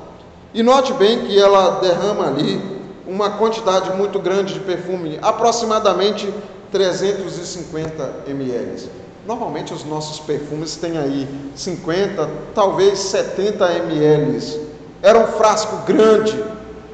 [0.51, 2.59] E note bem que ela derrama ali
[3.05, 6.33] uma quantidade muito grande de perfume, aproximadamente
[6.71, 8.89] 350 ml.
[9.27, 14.67] Normalmente os nossos perfumes têm aí 50, talvez 70 ml.
[15.03, 16.43] Era um frasco grande,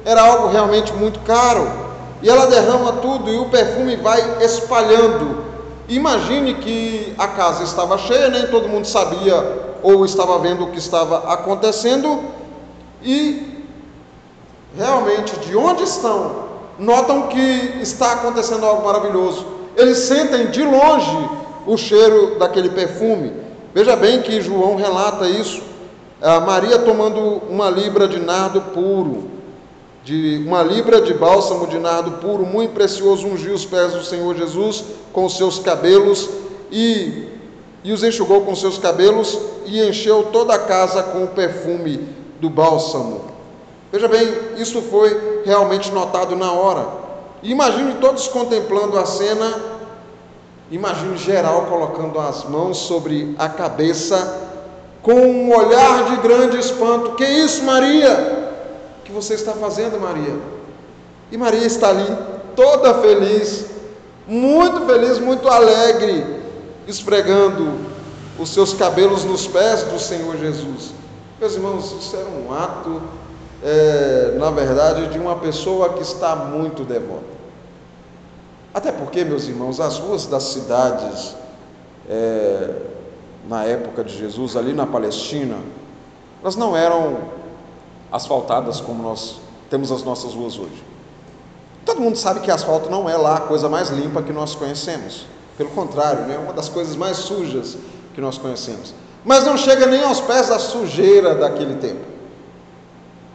[0.04, 1.66] era algo realmente muito caro.
[2.20, 5.47] E ela derrama tudo e o perfume vai espalhando.
[5.88, 10.78] Imagine que a casa estava cheia, nem todo mundo sabia ou estava vendo o que
[10.78, 12.20] estava acontecendo
[13.02, 13.64] e
[14.76, 16.44] realmente de onde estão,
[16.78, 19.46] notam que está acontecendo algo maravilhoso.
[19.76, 21.28] Eles sentem de longe
[21.66, 23.32] o cheiro daquele perfume.
[23.72, 25.62] Veja bem que João relata isso.
[26.20, 29.37] A Maria tomando uma libra de nardo puro,
[30.08, 34.34] de uma libra de bálsamo de nardo puro, muito precioso, ungiu os pés do Senhor
[34.34, 36.30] Jesus com seus cabelos
[36.72, 37.28] e
[37.84, 42.08] e os enxugou com seus cabelos e encheu toda a casa com o perfume
[42.40, 43.20] do bálsamo.
[43.92, 46.88] Veja bem, isso foi realmente notado na hora.
[47.42, 49.62] Imagine todos contemplando a cena,
[50.70, 54.48] imagine geral colocando as mãos sobre a cabeça,
[55.02, 58.47] com um olhar de grande espanto: Que isso, Maria?
[59.08, 60.38] Que você está fazendo, Maria?
[61.32, 62.06] E Maria está ali,
[62.54, 63.64] toda feliz,
[64.26, 66.42] muito feliz, muito alegre,
[66.86, 67.72] esfregando
[68.38, 70.92] os seus cabelos nos pés do Senhor Jesus.
[71.40, 73.00] Meus irmãos, isso era um ato,
[73.64, 77.38] é, na verdade, de uma pessoa que está muito devota.
[78.74, 81.34] Até porque, meus irmãos, as ruas das cidades,
[82.10, 82.74] é,
[83.48, 85.56] na época de Jesus, ali na Palestina,
[86.42, 87.37] elas não eram
[88.10, 89.40] asfaltadas como nós
[89.70, 90.84] temos as nossas ruas hoje.
[91.84, 95.26] Todo mundo sabe que asfalto não é lá a coisa mais limpa que nós conhecemos.
[95.56, 97.76] Pelo contrário, né, é uma das coisas mais sujas
[98.14, 98.94] que nós conhecemos.
[99.24, 102.04] Mas não chega nem aos pés da sujeira daquele tempo.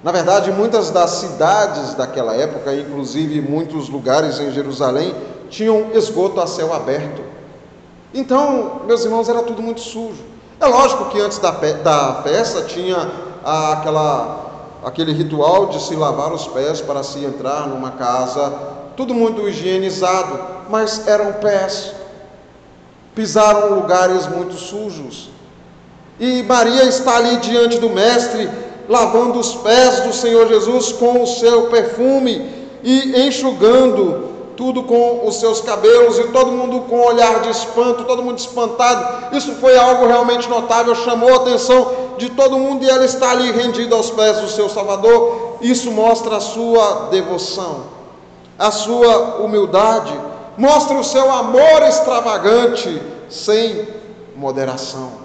[0.03, 5.15] Na verdade, muitas das cidades daquela época, inclusive muitos lugares em Jerusalém,
[5.49, 7.21] tinham esgoto a céu aberto.
[8.13, 10.23] Então, meus irmãos, era tudo muito sujo.
[10.59, 13.09] É lógico que antes da, da festa tinha
[13.43, 14.52] aquela,
[14.84, 18.54] aquele ritual de se lavar os pés para se entrar numa casa,
[18.96, 21.93] tudo muito higienizado, mas eram pés.
[23.15, 25.30] Pisaram lugares muito sujos.
[26.19, 28.50] E Maria está ali diante do Mestre,
[28.88, 32.50] lavando os pés do Senhor Jesus com o seu perfume
[32.84, 38.03] e enxugando tudo com os seus cabelos e todo mundo com um olhar de espanto,
[38.03, 39.35] todo mundo espantado.
[39.35, 43.51] Isso foi algo realmente notável, chamou a atenção de todo mundo e ela está ali
[43.51, 45.57] rendida aos pés do seu Salvador.
[45.61, 47.83] Isso mostra a sua devoção,
[48.57, 50.13] a sua humildade,
[50.57, 53.87] mostra o seu amor extravagante, sem
[54.35, 55.23] moderação.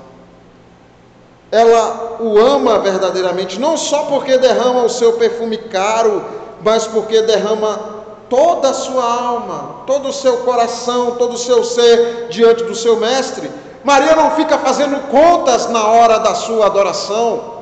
[1.50, 6.22] Ela o ama verdadeiramente, não só porque derrama o seu perfume caro,
[6.62, 7.97] mas porque derrama
[8.28, 12.96] toda a sua alma, todo o seu coração, todo o seu ser diante do seu
[12.96, 13.50] mestre.
[13.84, 17.58] Maria não fica fazendo contas na hora da sua adoração.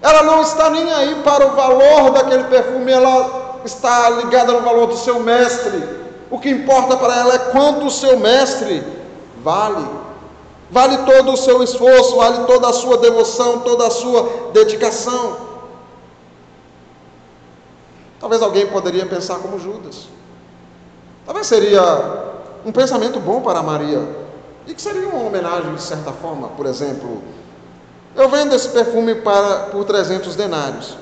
[0.00, 4.86] Ela não está nem aí para o valor daquele perfume, ela está ligada no valor
[4.86, 5.82] do seu mestre.
[6.30, 8.82] O que importa para ela é quanto o seu mestre
[9.42, 9.84] vale.
[10.70, 15.47] Vale todo o seu esforço, vale toda a sua devoção, toda a sua dedicação.
[18.20, 20.08] Talvez alguém poderia pensar como Judas.
[21.24, 21.82] Talvez seria
[22.64, 24.02] um pensamento bom para Maria.
[24.66, 27.22] E que seria uma homenagem de certa forma, por exemplo,
[28.14, 30.96] eu vendo esse perfume para, por 300 denários.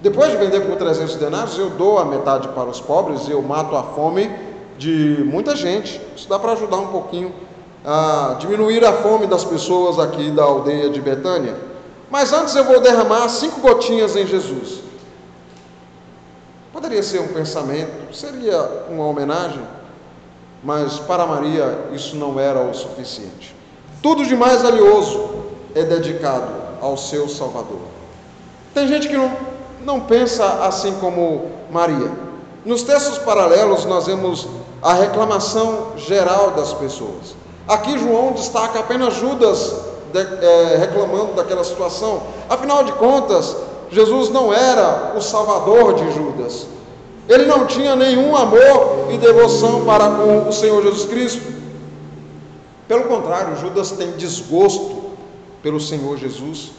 [0.00, 3.42] Depois de vender por 300 denários, eu dou a metade para os pobres e eu
[3.42, 4.30] mato a fome
[4.76, 6.00] de muita gente.
[6.16, 7.32] Isso dá para ajudar um pouquinho
[7.84, 11.56] a diminuir a fome das pessoas aqui da aldeia de Betânia.
[12.10, 14.87] Mas antes eu vou derramar cinco gotinhas em Jesus.
[16.78, 19.60] Poderia ser um pensamento, seria uma homenagem,
[20.62, 23.52] mas para Maria isso não era o suficiente.
[24.00, 25.28] Tudo de mais valioso
[25.74, 26.46] é dedicado
[26.80, 27.80] ao seu Salvador.
[28.72, 29.28] Tem gente que não,
[29.84, 32.12] não pensa assim como Maria.
[32.64, 34.46] Nos textos paralelos, nós vemos
[34.80, 37.34] a reclamação geral das pessoas.
[37.66, 39.74] Aqui, João destaca apenas Judas
[40.12, 42.22] de, é, reclamando daquela situação.
[42.48, 43.56] Afinal de contas,
[43.90, 46.66] Jesus não era o salvador de Judas.
[47.28, 51.42] Ele não tinha nenhum amor e devoção para com o Senhor Jesus Cristo.
[52.86, 55.02] Pelo contrário, Judas tem desgosto
[55.62, 56.70] pelo Senhor Jesus.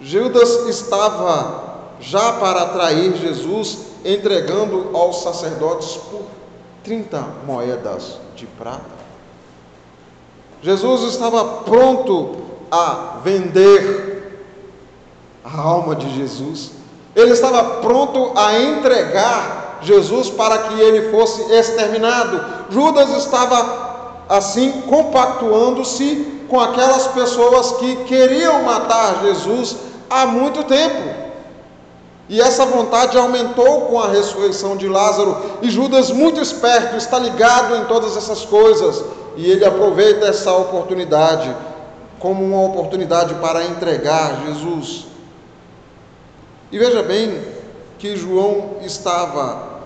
[0.00, 6.22] Judas estava já para atrair Jesus, entregando aos sacerdotes por
[6.84, 8.94] 30 moedas de prata.
[10.62, 12.36] Jesus estava pronto
[12.70, 14.13] a vender
[15.44, 16.72] a alma de Jesus.
[17.14, 22.40] Ele estava pronto a entregar Jesus para que ele fosse exterminado.
[22.70, 29.76] Judas estava assim compactuando-se com aquelas pessoas que queriam matar Jesus
[30.08, 31.24] há muito tempo.
[32.26, 35.36] E essa vontade aumentou com a ressurreição de Lázaro.
[35.60, 39.04] E Judas, muito esperto, está ligado em todas essas coisas.
[39.36, 41.54] E ele aproveita essa oportunidade
[42.18, 45.06] como uma oportunidade para entregar Jesus
[46.74, 47.40] e veja bem
[48.00, 49.84] que João estava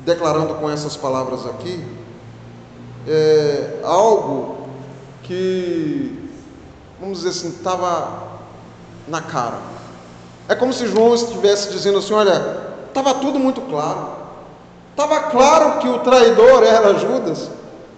[0.00, 1.82] declarando com essas palavras aqui
[3.08, 4.68] é, algo
[5.22, 6.28] que,
[7.00, 8.22] vamos dizer assim, estava
[9.08, 9.56] na cara.
[10.46, 12.54] É como se João estivesse dizendo assim: olha,
[12.86, 14.08] estava tudo muito claro.
[14.90, 17.50] Estava claro que o traidor era Judas.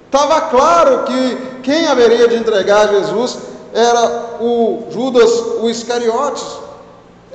[0.04, 3.36] Estava claro que quem haveria de entregar Jesus
[3.74, 5.28] era o Judas,
[5.60, 6.65] o Iscariotes.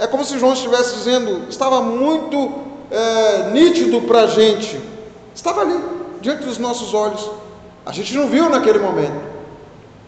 [0.01, 2.53] É como se João estivesse dizendo, estava muito
[2.89, 4.81] é, nítido para a gente,
[5.35, 5.79] estava ali,
[6.19, 7.29] diante dos nossos olhos.
[7.85, 9.21] A gente não viu naquele momento,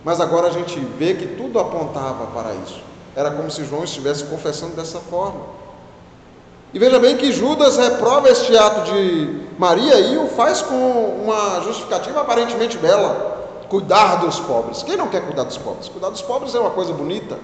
[0.04, 2.82] mas agora a gente vê que tudo apontava para isso.
[3.16, 5.42] Era como se João estivesse confessando dessa forma.
[6.74, 11.62] E veja bem que Judas reprova este ato de Maria aí o faz com uma
[11.62, 14.82] justificativa aparentemente bela: cuidar dos pobres.
[14.82, 15.88] Quem não quer cuidar dos pobres?
[15.88, 17.38] Cuidar dos pobres é uma coisa bonita,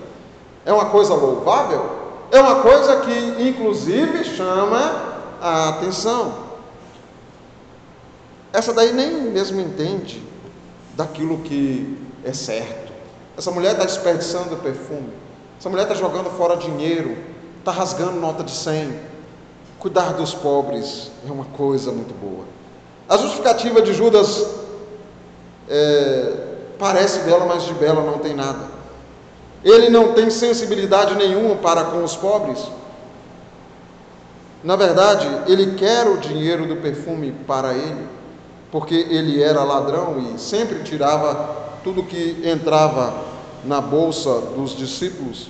[0.66, 1.99] é uma coisa louvável,
[2.32, 6.50] é uma coisa que inclusive chama a atenção.
[8.52, 10.24] Essa daí nem mesmo entende
[10.96, 12.92] daquilo que é certo.
[13.38, 15.14] Essa mulher está desperdiçando perfume.
[15.60, 17.18] Essa mulher está jogando fora dinheiro,
[17.60, 18.94] está rasgando nota de 100.
[19.80, 22.44] Cuidar dos pobres é uma coisa muito boa.
[23.08, 24.46] A justificativa de Judas
[25.70, 26.34] é,
[26.78, 28.79] parece bela, mas de bela não tem nada.
[29.64, 32.60] Ele não tem sensibilidade nenhuma para com os pobres.
[34.64, 38.08] Na verdade, ele quer o dinheiro do perfume para ele,
[38.72, 43.14] porque ele era ladrão e sempre tirava tudo que entrava
[43.64, 45.50] na bolsa dos discípulos.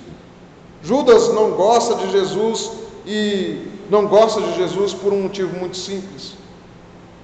[0.82, 2.72] Judas não gosta de Jesus
[3.06, 6.34] e não gosta de Jesus por um motivo muito simples.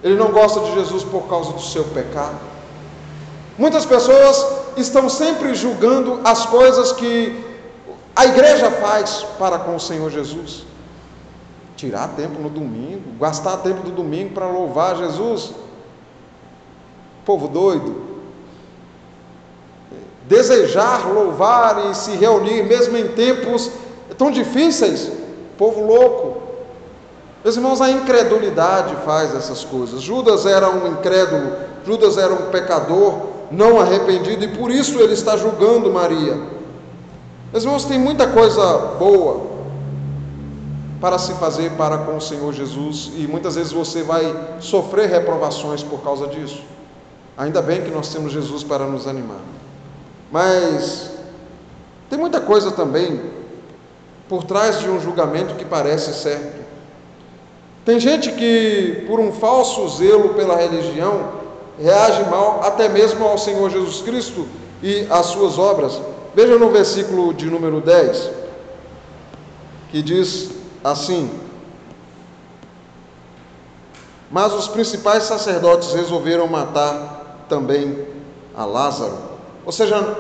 [0.03, 2.39] Ele não gosta de Jesus por causa do seu pecado.
[3.59, 4.47] Muitas pessoas
[4.77, 7.45] estão sempre julgando as coisas que
[8.15, 10.65] a igreja faz para com o Senhor Jesus.
[11.77, 15.53] Tirar tempo no domingo, gastar tempo do domingo para louvar Jesus.
[17.25, 18.05] Povo doido.
[20.29, 23.71] Desejar louvar e se reunir, mesmo em tempos
[24.19, 25.13] tão difíceis.
[25.57, 26.43] Povo louco.
[27.45, 30.03] Meus irmãos, a incredulidade faz essas coisas.
[30.03, 31.53] Judas era um incrédulo,
[31.85, 36.37] Judas era um pecador, não arrependido, e por isso ele está julgando Maria.
[37.53, 39.47] Meus irmãos, tem muita coisa boa
[41.01, 45.83] para se fazer para com o Senhor Jesus, e muitas vezes você vai sofrer reprovações
[45.83, 46.63] por causa disso.
[47.37, 49.41] Ainda bem que nós temos Jesus para nos animar.
[50.33, 51.11] Mas
[52.09, 53.21] tem muita coisa também
[54.29, 56.65] por trás de um julgamento que parece certo.
[57.85, 61.36] Tem gente que, por um falso zelo pela religião,
[61.79, 64.47] reage mal até mesmo ao Senhor Jesus Cristo
[64.83, 66.01] e às suas obras.
[66.35, 68.31] Veja no versículo de número 10,
[69.91, 70.51] que diz
[70.85, 71.31] assim:
[74.31, 78.07] Mas os principais sacerdotes resolveram matar também
[78.55, 79.17] a Lázaro.
[79.65, 80.17] Ou seja,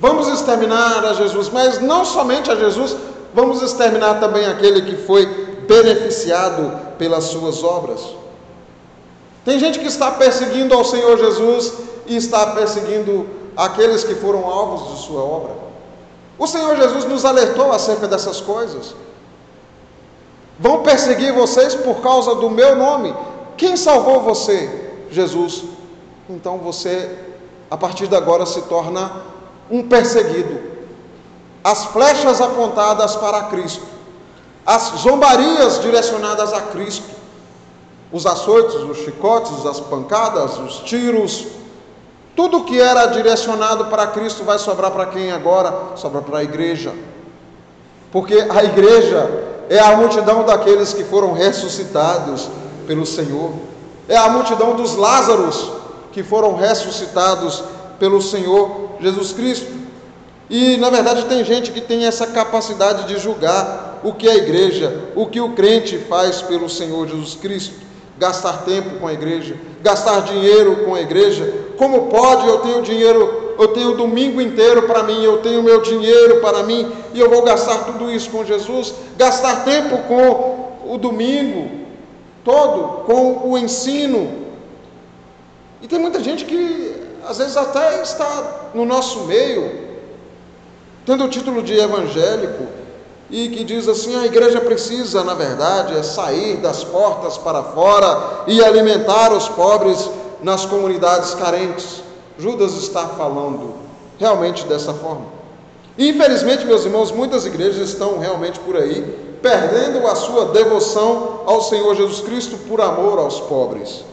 [0.00, 2.96] vamos exterminar a Jesus, mas não somente a Jesus,
[3.34, 5.26] vamos exterminar também aquele que foi
[5.66, 8.21] beneficiado pelas suas obras.
[9.44, 11.72] Tem gente que está perseguindo ao Senhor Jesus
[12.06, 13.26] e está perseguindo
[13.56, 15.56] aqueles que foram alvos de sua obra.
[16.38, 18.94] O Senhor Jesus nos alertou acerca dessas coisas.
[20.58, 23.14] Vão perseguir vocês por causa do meu nome.
[23.56, 24.90] Quem salvou você?
[25.10, 25.64] Jesus.
[26.28, 27.18] Então você,
[27.70, 29.22] a partir de agora, se torna
[29.70, 30.60] um perseguido.
[31.64, 33.84] As flechas apontadas para Cristo,
[34.66, 37.21] as zombarias direcionadas a Cristo,
[38.12, 41.46] os açoites, os chicotes, as pancadas, os tiros,
[42.36, 45.96] tudo que era direcionado para Cristo vai sobrar para quem agora?
[45.96, 46.92] Sobra para a igreja.
[48.10, 52.48] Porque a igreja é a multidão daqueles que foram ressuscitados
[52.86, 53.52] pelo Senhor,
[54.08, 55.72] é a multidão dos Lázaros
[56.12, 57.62] que foram ressuscitados
[57.98, 59.72] pelo Senhor Jesus Cristo.
[60.50, 65.08] E na verdade tem gente que tem essa capacidade de julgar o que a igreja,
[65.14, 67.91] o que o crente faz pelo Senhor Jesus Cristo.
[68.22, 71.52] Gastar tempo com a igreja, gastar dinheiro com a igreja.
[71.76, 72.46] Como pode?
[72.46, 76.62] Eu tenho dinheiro, eu tenho o domingo inteiro para mim, eu tenho meu dinheiro para
[76.62, 78.94] mim e eu vou gastar tudo isso com Jesus.
[79.16, 81.68] Gastar tempo com o domingo
[82.44, 84.30] todo, com o ensino.
[85.80, 86.94] E tem muita gente que
[87.28, 89.68] às vezes até está no nosso meio,
[91.04, 92.68] tendo o título de evangélico,
[93.32, 98.44] e que diz assim: a igreja precisa, na verdade, é sair das portas para fora
[98.46, 100.08] e alimentar os pobres
[100.42, 102.02] nas comunidades carentes.
[102.38, 103.74] Judas está falando
[104.18, 105.24] realmente dessa forma.
[105.98, 111.94] Infelizmente, meus irmãos, muitas igrejas estão realmente por aí perdendo a sua devoção ao Senhor
[111.96, 114.04] Jesus Cristo por amor aos pobres.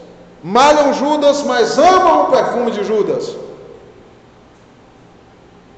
[0.42, 3.36] Malham Judas, mas amam o perfume de Judas.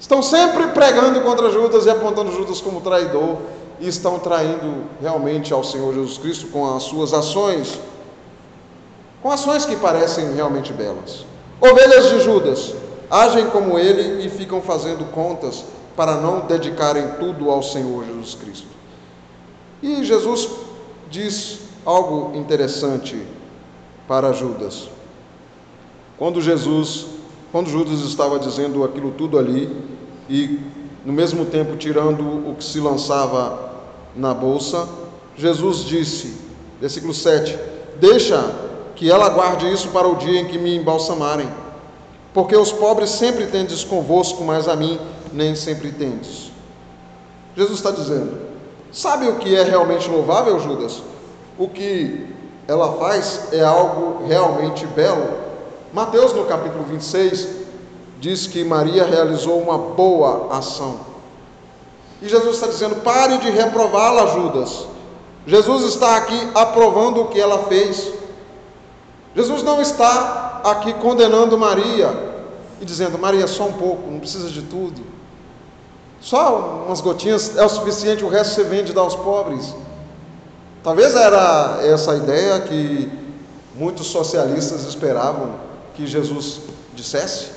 [0.01, 3.37] Estão sempre pregando contra Judas e apontando Judas como traidor
[3.79, 7.79] e estão traindo realmente ao Senhor Jesus Cristo com as suas ações,
[9.21, 11.23] com ações que parecem realmente belas.
[11.61, 12.73] Ovelhas de Judas
[13.11, 15.63] agem como ele e ficam fazendo contas
[15.95, 18.67] para não dedicarem tudo ao Senhor Jesus Cristo.
[19.83, 20.49] E Jesus
[21.11, 23.21] diz algo interessante
[24.07, 24.89] para Judas.
[26.17, 27.05] Quando Jesus
[27.51, 29.69] quando Judas estava dizendo aquilo tudo ali
[30.29, 30.59] e
[31.05, 33.71] no mesmo tempo tirando o que se lançava
[34.15, 34.87] na bolsa,
[35.35, 36.37] Jesus disse,
[36.79, 37.57] versículo 7:
[37.99, 38.53] Deixa
[38.95, 41.49] que ela guarde isso para o dia em que me embalsamarem.
[42.33, 44.99] Porque os pobres sempre tendes convosco, mas a mim
[45.33, 46.51] nem sempre tendes.
[47.55, 48.37] Jesus está dizendo:
[48.91, 51.01] sabe o que é realmente louvável, Judas?
[51.57, 52.27] O que
[52.67, 55.50] ela faz é algo realmente belo.
[55.93, 57.47] Mateus, no capítulo 26,
[58.19, 60.99] diz que Maria realizou uma boa ação.
[62.21, 64.87] E Jesus está dizendo: pare de reprová-la, Judas.
[65.45, 68.13] Jesus está aqui aprovando o que ela fez.
[69.35, 72.09] Jesus não está aqui condenando Maria
[72.79, 75.01] e dizendo: Maria, só um pouco, não precisa de tudo.
[76.21, 79.75] Só umas gotinhas é o suficiente, o resto você vende dá aos pobres.
[80.83, 83.11] Talvez era essa a ideia que
[83.75, 85.70] muitos socialistas esperavam
[86.01, 86.61] que Jesus
[86.95, 87.51] dissesse.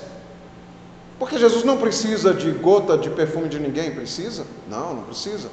[1.18, 4.44] Porque Jesus não precisa de gota de perfume de ninguém, precisa?
[4.68, 5.48] Não, não precisa.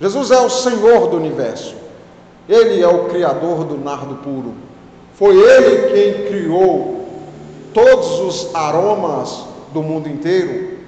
[0.00, 1.74] Jesus é o Senhor do universo.
[2.48, 4.54] Ele é o criador do nardo puro.
[5.14, 7.06] Foi ele quem criou
[7.74, 10.78] todos os aromas do mundo inteiro.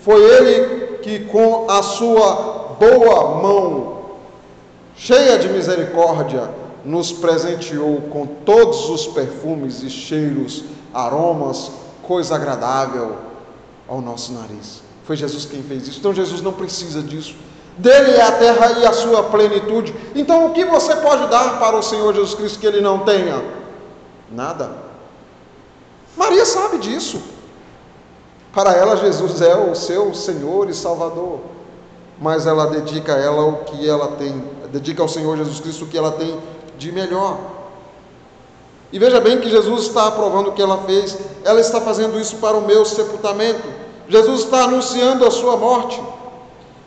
[0.00, 4.02] Foi ele que com a sua boa mão,
[4.96, 6.48] cheia de misericórdia,
[6.84, 11.70] nos presenteou com todos os perfumes e cheiros, aromas
[12.02, 13.16] coisa agradável
[13.88, 14.82] ao nosso nariz.
[15.04, 15.98] Foi Jesus quem fez isso.
[15.98, 17.34] Então Jesus não precisa disso.
[17.78, 19.94] Dele é a terra e a sua plenitude.
[20.14, 23.42] Então o que você pode dar para o Senhor Jesus Cristo que ele não tenha?
[24.30, 24.70] Nada.
[26.16, 27.22] Maria sabe disso.
[28.52, 31.40] Para ela Jesus é o seu Senhor e Salvador.
[32.20, 35.88] Mas ela dedica a ela o que ela tem, dedica ao Senhor Jesus Cristo o
[35.88, 36.38] que ela tem
[36.82, 37.38] de melhor.
[38.92, 42.36] E veja bem que Jesus está aprovando o que ela fez, ela está fazendo isso
[42.36, 43.62] para o meu sepultamento.
[44.08, 46.02] Jesus está anunciando a sua morte.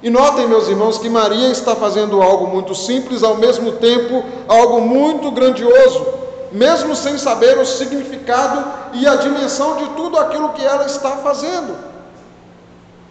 [0.04, 4.82] E notem, meus irmãos, que Maria está fazendo algo muito simples, ao mesmo tempo algo
[4.82, 6.06] muito grandioso,
[6.52, 11.76] mesmo sem saber o significado e a dimensão de tudo aquilo que ela está fazendo.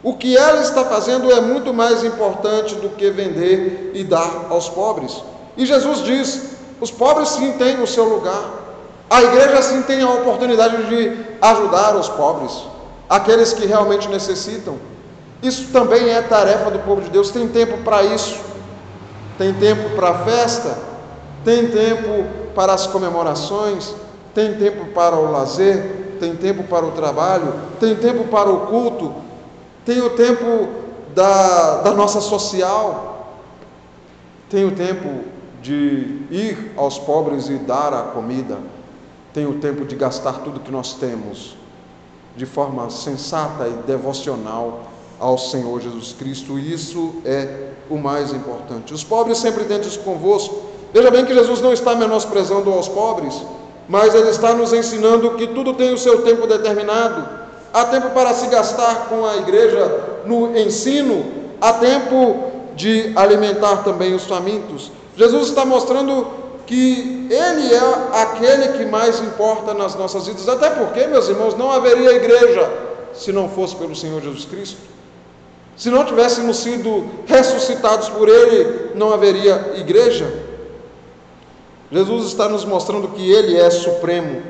[0.04, 4.68] O que ela está fazendo é muito mais importante do que vender e dar aos
[4.68, 5.20] pobres.
[5.56, 8.62] E Jesus diz: os pobres sim têm o seu lugar.
[9.08, 12.52] A igreja sim tem a oportunidade de ajudar os pobres,
[13.08, 14.76] aqueles que realmente necessitam.
[15.42, 17.30] Isso também é tarefa do povo de Deus.
[17.30, 18.40] Tem tempo para isso,
[19.36, 20.78] tem tempo para a festa,
[21.44, 23.94] tem tempo para as comemorações,
[24.34, 29.14] tem tempo para o lazer, tem tempo para o trabalho, tem tempo para o culto,
[29.84, 30.68] tem o tempo
[31.14, 33.28] da, da nossa social,
[34.48, 35.24] tem o tempo
[35.64, 38.58] de ir aos pobres e dar a comida
[39.32, 41.56] tem o tempo de gastar tudo que nós temos
[42.36, 44.82] de forma sensata e devocional
[45.18, 46.58] ao Senhor Jesus Cristo.
[46.58, 48.92] Isso é o mais importante.
[48.92, 50.54] Os pobres sempre isso convosco.
[50.92, 53.34] Veja bem que Jesus não está menosprezando aos pobres,
[53.88, 57.26] mas ele está nos ensinando que tudo tem o seu tempo determinado.
[57.72, 61.24] Há tempo para se gastar com a igreja no ensino,
[61.58, 64.92] há tempo de alimentar também os famintos.
[65.16, 70.48] Jesus está mostrando que Ele é aquele que mais importa nas nossas vidas.
[70.48, 72.70] Até porque, meus irmãos, não haveria igreja
[73.12, 74.78] se não fosse pelo Senhor Jesus Cristo.
[75.76, 80.32] Se não tivéssemos sido ressuscitados por Ele, não haveria igreja.
[81.90, 84.42] Jesus está nos mostrando que Ele é supremo.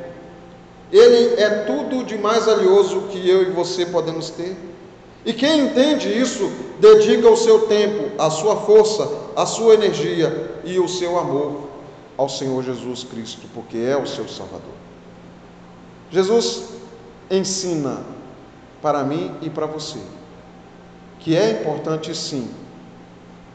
[0.93, 4.57] Ele é tudo de mais valioso que eu e você podemos ter.
[5.25, 10.79] E quem entende isso, dedica o seu tempo, a sua força, a sua energia e
[10.79, 11.69] o seu amor
[12.17, 14.75] ao Senhor Jesus Cristo, porque é o seu Salvador.
[16.11, 16.71] Jesus
[17.31, 18.03] ensina
[18.81, 19.99] para mim e para você
[21.25, 22.51] que é importante sim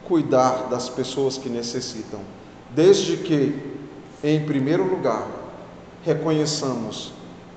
[0.04, 2.18] cuidar das pessoas que necessitam,
[2.70, 3.56] desde que,
[4.24, 5.24] em primeiro lugar,
[6.02, 7.12] reconheçamos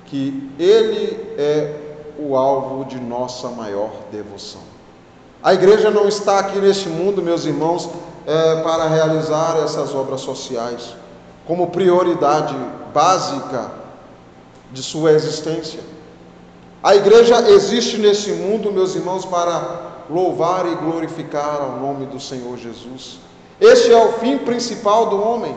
[0.06, 1.80] que Ele é
[2.16, 4.60] o alvo de nossa maior devoção.
[5.42, 7.90] A igreja não está aqui neste mundo, meus irmãos,
[8.26, 10.94] é, para realizar essas obras sociais
[11.46, 12.56] como prioridade
[12.92, 13.70] básica
[14.72, 15.80] de sua existência.
[16.82, 22.56] A igreja existe nesse mundo, meus irmãos, para louvar e glorificar ao nome do Senhor
[22.58, 23.18] Jesus.
[23.60, 25.56] Este é o fim principal do homem: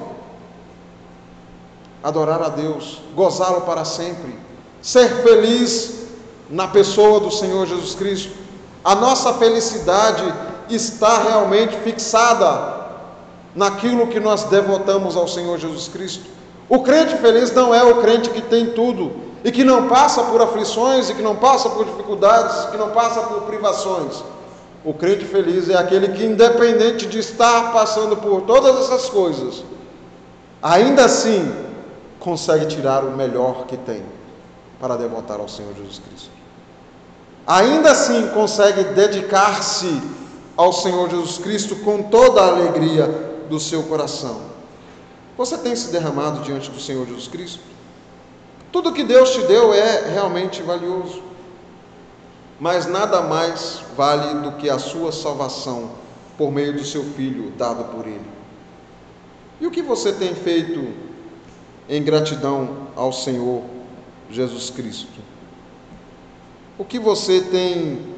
[2.03, 4.37] adorar a Deus, gozá-lo para sempre,
[4.81, 6.07] ser feliz
[6.49, 8.31] na pessoa do Senhor Jesus Cristo.
[8.83, 10.23] A nossa felicidade
[10.75, 12.77] está realmente fixada
[13.55, 16.25] naquilo que nós devotamos ao Senhor Jesus Cristo.
[16.69, 19.11] O crente feliz não é o crente que tem tudo
[19.43, 23.21] e que não passa por aflições e que não passa por dificuldades, que não passa
[23.21, 24.23] por privações.
[24.83, 29.63] O crente feliz é aquele que, independente de estar passando por todas essas coisas,
[30.61, 31.51] ainda assim
[32.19, 34.03] consegue tirar o melhor que tem
[34.79, 36.29] para devotar ao Senhor Jesus Cristo.
[37.45, 40.01] Ainda assim consegue dedicar-se
[40.57, 43.05] ao Senhor Jesus Cristo com toda a alegria
[43.47, 44.41] do seu coração.
[45.37, 47.59] Você tem se derramado diante do Senhor Jesus Cristo?
[48.71, 51.21] Tudo que Deus te deu é realmente valioso,
[52.59, 55.91] mas nada mais vale do que a sua salvação
[56.37, 58.25] por meio do seu Filho dado por Ele.
[59.61, 60.87] E o que você tem feito
[61.87, 63.63] em gratidão ao Senhor
[64.29, 65.19] Jesus Cristo?
[66.77, 68.15] O que você tem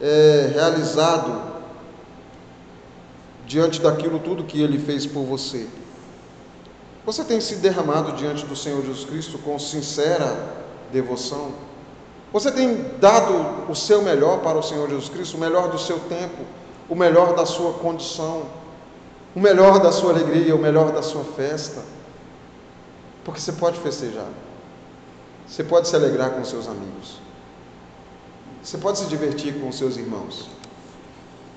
[0.00, 1.57] é, realizado
[3.48, 5.66] diante daquilo tudo que Ele fez por você?
[7.04, 11.52] Você tem se derramado diante do Senhor Jesus Cristo com sincera devoção?
[12.30, 15.98] Você tem dado o seu melhor para o Senhor Jesus Cristo, o melhor do seu
[16.00, 16.44] tempo,
[16.86, 18.42] o melhor da sua condição,
[19.34, 21.82] o melhor da sua alegria, o melhor da sua festa?
[23.24, 24.28] Porque você pode festejar,
[25.46, 27.18] você pode se alegrar com seus amigos,
[28.62, 30.57] você pode se divertir com seus irmãos.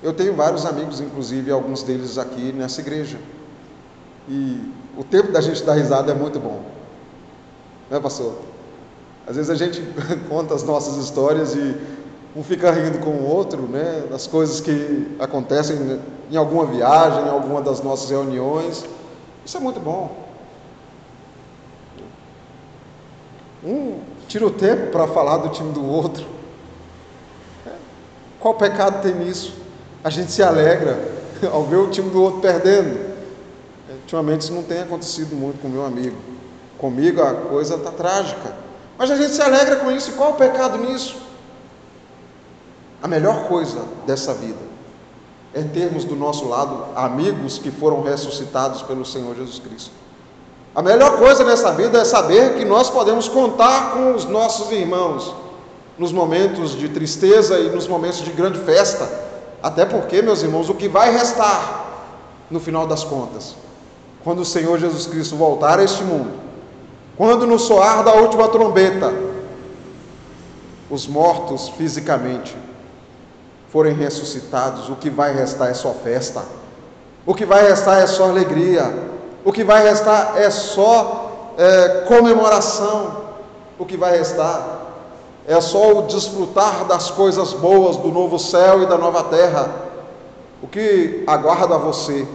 [0.02, 3.18] Eu tenho vários amigos, inclusive alguns deles aqui nessa igreja.
[4.28, 6.62] E o tempo da gente dar risada é muito bom.
[7.88, 8.34] Não é, pastor?
[9.26, 9.80] Às vezes a gente
[10.28, 11.76] conta as nossas histórias e
[12.34, 14.06] um fica rindo com o outro, né?
[14.10, 16.00] Das coisas que acontecem
[16.30, 18.84] em alguma viagem, em alguma das nossas reuniões.
[19.44, 20.16] Isso é muito bom.
[23.64, 26.26] Um tira o tempo para falar do time do outro.
[28.40, 29.61] Qual pecado tem nisso?
[30.04, 30.98] A gente se alegra
[31.52, 33.12] ao ver o time do outro perdendo.
[33.90, 36.16] Ultimamente isso não tem acontecido muito com meu amigo.
[36.78, 38.54] Comigo a coisa está trágica.
[38.98, 40.10] Mas a gente se alegra com isso.
[40.10, 41.16] E qual o pecado nisso?
[43.02, 44.72] A melhor coisa dessa vida
[45.54, 49.90] é termos do nosso lado amigos que foram ressuscitados pelo Senhor Jesus Cristo.
[50.74, 55.34] A melhor coisa nessa vida é saber que nós podemos contar com os nossos irmãos
[55.98, 59.31] nos momentos de tristeza e nos momentos de grande festa.
[59.62, 61.86] Até porque, meus irmãos, o que vai restar
[62.50, 63.54] no final das contas,
[64.24, 66.32] quando o Senhor Jesus Cristo voltar a este mundo,
[67.16, 69.12] quando no soar da última trombeta,
[70.90, 72.56] os mortos fisicamente
[73.70, 76.44] forem ressuscitados, o que vai restar é só festa,
[77.24, 78.92] o que vai restar é só alegria,
[79.44, 83.22] o que vai restar é só é, comemoração,
[83.78, 84.81] o que vai restar
[85.46, 89.70] é só o desfrutar das coisas boas do novo céu e da nova terra.
[90.62, 92.26] O que aguarda você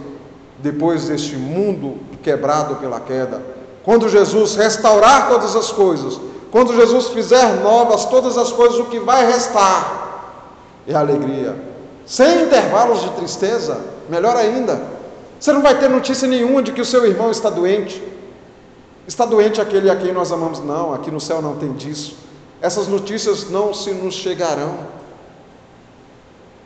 [0.58, 3.42] depois deste mundo quebrado pela queda?
[3.82, 8.98] Quando Jesus restaurar todas as coisas, quando Jesus fizer novas todas as coisas, o que
[8.98, 10.26] vai restar
[10.86, 11.56] é alegria.
[12.04, 14.80] Sem intervalos de tristeza, melhor ainda.
[15.40, 18.02] Você não vai ter notícia nenhuma de que o seu irmão está doente.
[19.06, 20.60] Está doente aquele a quem nós amamos?
[20.60, 22.27] Não, aqui no céu não tem disso
[22.60, 24.98] essas notícias não se nos chegarão.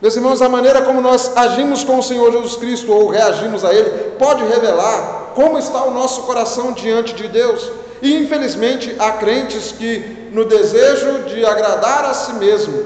[0.01, 3.73] Meus irmãos, a maneira como nós agimos com o Senhor Jesus Cristo ou reagimos a
[3.73, 3.89] Ele
[4.19, 7.71] pode revelar como está o nosso coração diante de Deus.
[8.01, 12.83] E infelizmente há crentes que, no desejo de agradar a si mesmo,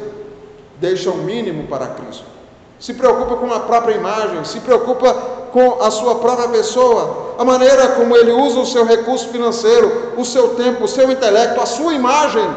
[0.80, 2.26] deixam o mínimo para Cristo.
[2.80, 5.12] Se preocupa com a própria imagem, se preocupa
[5.52, 10.24] com a sua própria pessoa, a maneira como ele usa o seu recurso financeiro, o
[10.24, 12.48] seu tempo, o seu intelecto, a sua imagem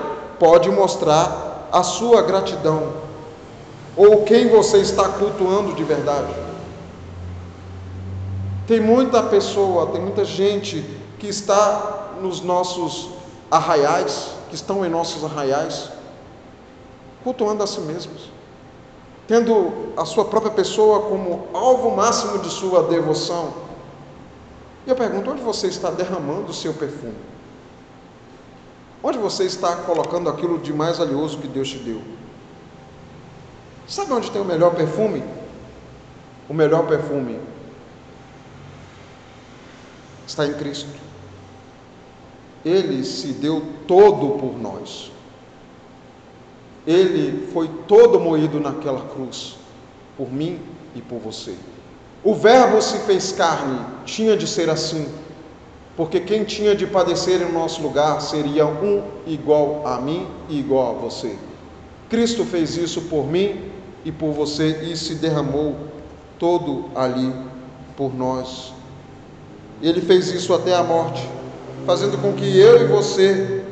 [0.40, 2.94] pode mostrar a sua gratidão
[3.94, 6.34] ou quem você está cultuando de verdade.
[8.66, 10.82] Tem muita pessoa, tem muita gente
[11.18, 13.10] que está nos nossos
[13.50, 15.90] arraiais, que estão em nossos arraiais,
[17.22, 18.30] cultuando a si mesmos,
[19.28, 23.52] tendo a sua própria pessoa como alvo máximo de sua devoção.
[24.86, 27.29] E eu pergunto: onde você está derramando o seu perfume?
[29.02, 32.02] Onde você está colocando aquilo de mais valioso que Deus te deu?
[33.86, 35.24] Sabe onde tem o melhor perfume?
[36.48, 37.40] O melhor perfume
[40.26, 40.88] está em Cristo.
[42.64, 45.10] Ele se deu todo por nós.
[46.86, 49.56] Ele foi todo moído naquela cruz,
[50.16, 50.60] por mim
[50.94, 51.54] e por você.
[52.22, 55.08] O Verbo se fez carne, tinha de ser assim
[56.00, 60.96] porque quem tinha de padecer em nosso lugar seria um igual a mim e igual
[60.96, 61.36] a você.
[62.08, 63.70] Cristo fez isso por mim
[64.02, 65.76] e por você e se derramou
[66.38, 67.30] todo ali
[67.98, 68.72] por nós.
[69.82, 71.28] Ele fez isso até a morte,
[71.84, 73.62] fazendo com que eu e você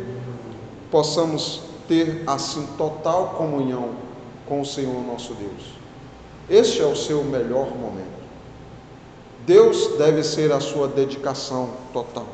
[0.91, 3.93] possamos ter assim total comunhão
[4.47, 5.65] com o Senhor nosso Deus.
[6.51, 8.18] Este é o seu melhor momento.
[9.49, 12.27] Deus deve ser a sua dedicação total.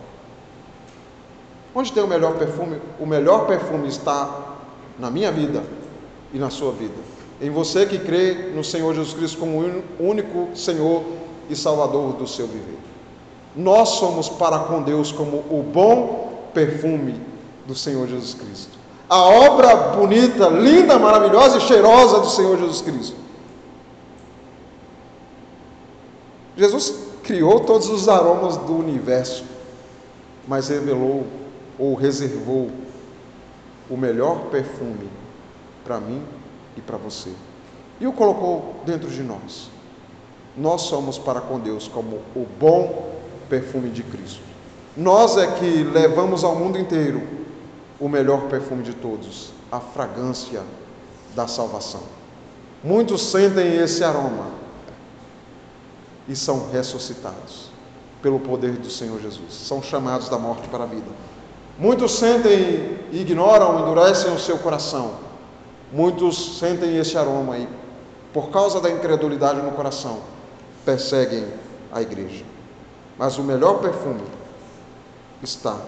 [1.73, 2.81] Onde tem o melhor perfume?
[2.99, 4.57] O melhor perfume está
[4.99, 5.63] na minha vida
[6.33, 6.95] e na sua vida.
[7.41, 9.65] Em você que crê no Senhor Jesus Cristo como
[10.01, 11.05] único Senhor
[11.49, 12.79] e Salvador do seu viver.
[13.55, 17.21] Nós somos para com Deus como o bom perfume
[17.65, 18.77] do Senhor Jesus Cristo.
[19.09, 23.24] A obra bonita, linda, maravilhosa e cheirosa do Senhor Jesus Cristo.
[26.57, 29.45] Jesus criou todos os aromas do universo,
[30.47, 31.27] mas revelou
[31.79, 32.71] ou reservou
[33.91, 35.09] o melhor perfume
[35.85, 36.23] para mim
[36.77, 37.31] e para você.
[38.01, 39.71] E o colocou dentro de nós.
[40.57, 43.13] Nós somos para com Deus como o bom
[43.49, 44.43] perfume de Cristo.
[44.97, 47.23] Nós é que levamos ao mundo inteiro
[47.99, 50.63] o melhor perfume de todos, a fragrância
[51.35, 52.03] da salvação.
[52.83, 54.64] Muitos sentem esse aroma
[56.29, 57.71] e são ressuscitados
[58.23, 59.53] pelo poder do Senhor Jesus.
[59.53, 61.11] São chamados da morte para a vida.
[61.79, 65.17] Muitos sentem e ignoram, endurecem o seu coração.
[65.93, 67.69] Muitos sentem esse aroma e,
[68.33, 70.21] por causa da incredulidade no coração,
[70.85, 71.47] perseguem
[71.93, 72.45] a igreja.
[73.19, 74.23] Mas o melhor perfume
[75.43, 75.79] está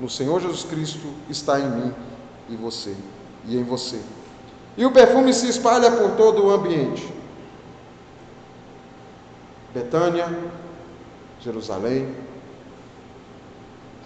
[0.00, 1.94] no Senhor Jesus Cristo, está em mim
[2.48, 2.94] e você
[3.46, 4.00] e em você.
[4.76, 7.15] E o perfume se espalha por todo o ambiente.
[9.76, 10.26] Betânia,
[11.38, 12.14] Jerusalém,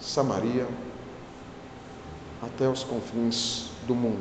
[0.01, 0.67] Samaria,
[2.43, 4.19] até os confins do mundo.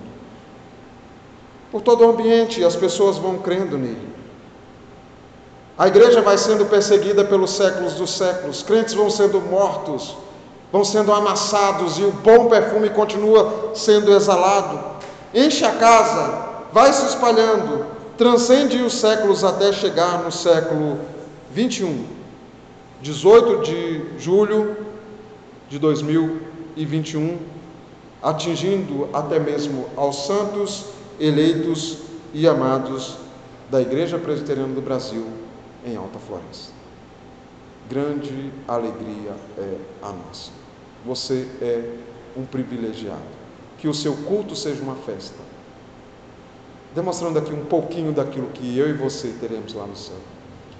[1.72, 4.14] Por todo o ambiente, as pessoas vão crendo nele.
[5.76, 10.16] A igreja vai sendo perseguida pelos séculos dos séculos, crentes vão sendo mortos,
[10.70, 14.78] vão sendo amassados e o bom perfume continua sendo exalado.
[15.34, 17.86] Enche a casa, vai se espalhando,
[18.16, 21.09] transcende os séculos até chegar no século
[21.52, 22.06] 21,
[23.02, 24.76] 18 de julho
[25.68, 27.38] de 2021,
[28.22, 30.86] atingindo até mesmo aos santos
[31.18, 31.98] eleitos
[32.32, 33.16] e amados
[33.68, 35.26] da Igreja Presbiteriana do Brasil
[35.84, 36.72] em Alta Floresta.
[37.88, 40.52] Grande alegria é a nossa.
[41.04, 41.96] Você é
[42.36, 43.40] um privilegiado.
[43.78, 45.38] Que o seu culto seja uma festa.
[46.94, 50.18] Demonstrando aqui um pouquinho daquilo que eu e você teremos lá no céu.